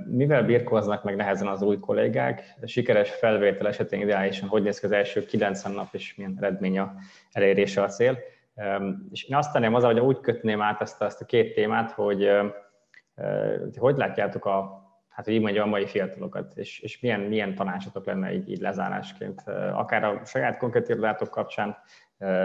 [0.06, 2.56] Mivel birkóznak meg nehezen az új kollégák?
[2.62, 6.80] A sikeres felvétel esetén ideálisan hogy néz ki az első 90 nap, és milyen eredmény
[6.80, 6.94] a
[7.32, 8.18] elérése a cél?
[9.12, 12.30] És én azt tenném azzal, hogy úgy kötném át ezt, ezt a két témát, hogy
[13.78, 14.86] hogy látjátok a
[15.18, 18.60] hát hogy így mondja, a mai fiatalokat, és, és milyen, milyen tanácsotok lenne így, így
[18.60, 19.42] lezárásként,
[19.74, 21.78] akár a saját konkrét irodátok kapcsán,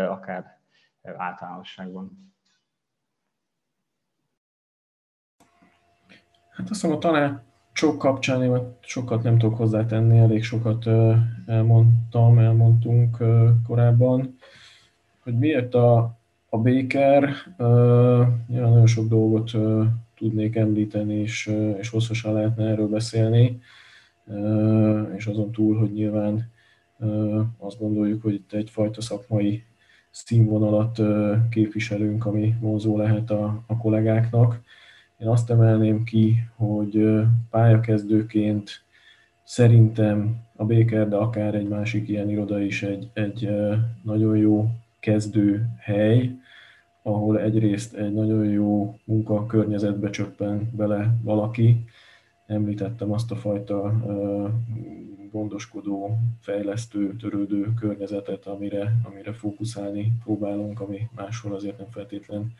[0.09, 0.59] akár
[1.03, 2.32] általánosságban.
[6.53, 10.87] Hát azt mondom, a tanácsok kapcsán én sokat nem tudok hozzátenni, elég sokat
[11.47, 13.16] elmondtam, elmondtunk
[13.66, 14.37] korábban,
[15.23, 16.19] hogy miért a,
[16.49, 17.31] a Baker,
[18.47, 19.51] nyilván nagyon sok dolgot
[20.15, 23.61] tudnék említeni, és, és hosszasan lehetne erről beszélni,
[25.16, 26.51] és azon túl, hogy nyilván
[27.59, 29.65] azt gondoljuk, hogy itt egyfajta szakmai
[30.11, 31.01] színvonalat
[31.51, 34.61] képviselünk, ami vonzó lehet a, a kollégáknak.
[35.23, 37.20] Én azt emelném ki, hogy
[37.51, 38.82] pályakezdőként
[39.44, 43.49] szerintem a Béker, de akár egy másik ilyen iroda is egy, egy
[44.03, 44.69] nagyon jó
[45.01, 46.31] kezdő hely,
[47.03, 51.85] ahol egyrészt egy nagyon jó munkakörnyezetbe csöppen bele valaki.
[52.47, 53.94] Említettem azt a fajta
[55.31, 62.53] gondoskodó, fejlesztő, törődő környezetet, amire, amire fókuszálni próbálunk, ami máshol azért nem feltétlen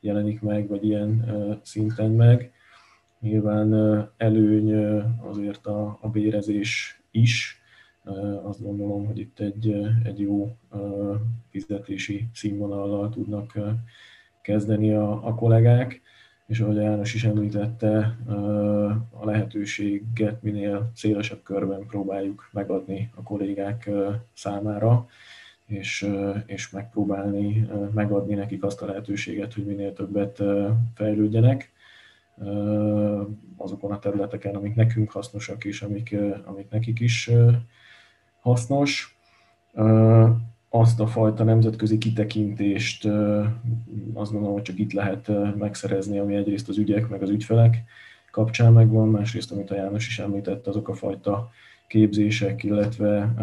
[0.00, 1.30] jelenik meg, vagy ilyen
[1.62, 2.52] szinten meg.
[3.20, 3.74] Nyilván
[4.16, 4.74] előny
[5.18, 7.60] azért a, a bérezés is,
[8.42, 10.56] azt gondolom, hogy itt egy, egy jó
[11.50, 13.58] fizetési színvonallal tudnak
[14.42, 16.00] kezdeni a, a kollégák,
[16.46, 18.18] és ahogy János is említette,
[19.10, 23.90] a lehetőséget minél szélesebb körben próbáljuk megadni a kollégák
[24.32, 25.08] számára,
[25.70, 26.10] és,
[26.46, 30.42] és megpróbálni megadni nekik azt a lehetőséget, hogy minél többet
[30.94, 31.72] fejlődjenek
[33.56, 37.30] azokon a területeken, amik nekünk hasznosak, és amik, amik nekik is
[38.40, 39.18] hasznos.
[40.68, 43.04] Azt a fajta nemzetközi kitekintést
[44.14, 47.84] azt gondolom, hogy csak itt lehet megszerezni, ami egyrészt az ügyek, meg az ügyfelek
[48.30, 51.50] kapcsán megvan, másrészt, amit a János is említett, azok a fajta
[51.88, 53.34] képzések, illetve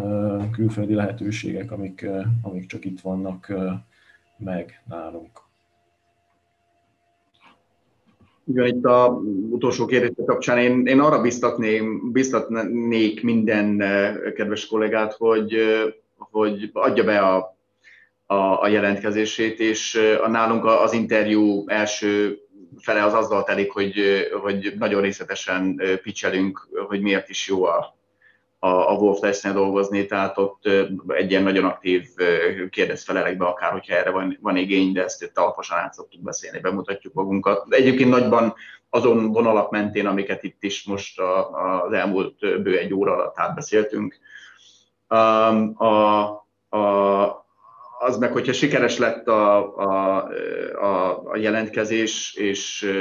[0.52, 2.06] külföldi lehetőségek, amik,
[2.42, 3.52] amik csak itt vannak
[4.38, 5.30] meg nálunk.
[8.46, 9.20] Igen, itt a
[9.50, 13.82] utolsó kérdés kapcsán én, én arra biztatném, biztatnék minden
[14.34, 15.56] kedves kollégát, hogy,
[16.16, 17.56] hogy adja be a,
[18.26, 22.38] a, a jelentkezését, és a nálunk az interjú első
[22.78, 23.94] fele az azzal telik, hogy,
[24.42, 27.96] hogy nagyon részletesen picselünk, hogy miért is jó a,
[28.58, 30.68] a, a Wolf testnél dolgozni, tehát ott
[31.08, 32.08] egy ilyen nagyon aktív
[32.70, 37.12] kérdezfelelekbe, akár hogyha erre van, van igény, de ezt itt alaposan át szoktuk beszélni, bemutatjuk
[37.14, 37.74] magunkat.
[37.74, 38.54] Egyébként nagyban
[38.90, 41.50] azon vonalak mentén, amiket itt is most a,
[41.82, 44.18] az elmúlt bő egy óra alatt átbeszéltünk.
[45.06, 45.14] A,
[46.76, 47.46] a,
[47.98, 50.16] az meg, hogyha sikeres lett a, a,
[50.80, 52.92] a, a jelentkezés, és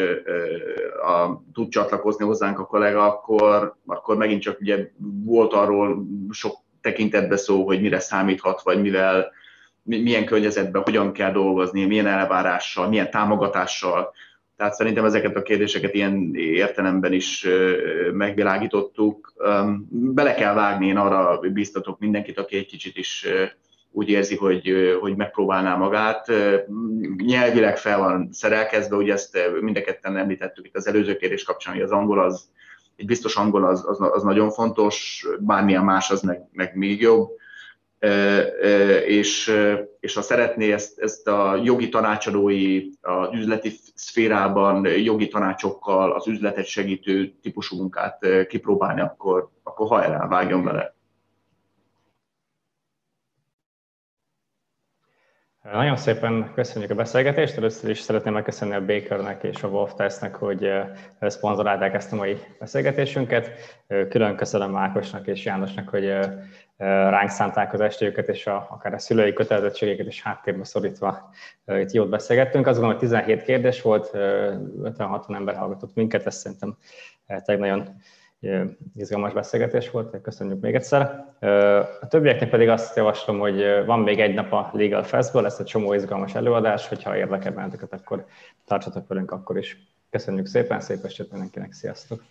[1.01, 4.91] a, tud csatlakozni hozzánk a kollega, akkor, akkor megint csak ugye
[5.23, 9.31] volt arról sok tekintetbe szó, hogy mire számíthat, vagy mivel,
[9.83, 14.13] milyen környezetben hogyan kell dolgozni, milyen elvárással, milyen támogatással,
[14.55, 17.47] Tehát szerintem ezeket a kérdéseket ilyen értelemben is
[18.13, 19.33] megvilágítottuk.
[19.89, 23.27] Bele kell vágni, én arra biztatok mindenkit, aki egy kicsit is
[23.97, 26.31] úgy érzi, hogy, hogy megpróbálná magát.
[27.17, 31.91] Nyelvileg fel van szerelkezve, ugye ezt mindenketten említettük itt az előző kérdés kapcsán, hogy az
[31.91, 32.49] angol az,
[32.95, 37.29] egy biztos angol az, az, az nagyon fontos, bármilyen más az meg, meg még jobb
[39.05, 39.53] és,
[39.99, 46.65] és ha szeretné ezt, ezt a jogi tanácsadói, az üzleti szférában jogi tanácsokkal az üzletet
[46.65, 50.96] segítő típusú munkát kipróbálni, akkor, akkor hajrá, vágjon vele.
[55.71, 57.57] Nagyon szépen köszönjük a beszélgetést.
[57.57, 60.71] Először is szeretném megköszönni a Bakernek és a Wolf Testnek, hogy
[61.21, 63.51] szponzorálták ezt a mai beszélgetésünket.
[64.09, 66.05] Külön köszönöm Ákosnak és Jánosnak, hogy
[66.77, 71.29] ránk szánták az estéjüket, és a, akár a szülői kötelezettségeket is háttérbe szorítva
[71.65, 72.67] itt jót beszélgettünk.
[72.67, 76.77] Azt gondolom, hogy 17 kérdés volt, 50-60 ember hallgatott minket, ez szerintem
[77.45, 77.95] tényleg nagyon
[78.95, 81.01] izgalmas beszélgetés volt, köszönjük még egyszer.
[82.01, 85.65] A többieknek pedig azt javaslom, hogy van még egy nap a Legal Festből, lesz egy
[85.65, 88.25] csomó izgalmas előadás, hogyha érdekel benneteket, akkor
[88.65, 89.77] tartsatok velünk akkor is.
[90.09, 92.23] Köszönjük szépen, szép estét mindenkinek, sziasztok!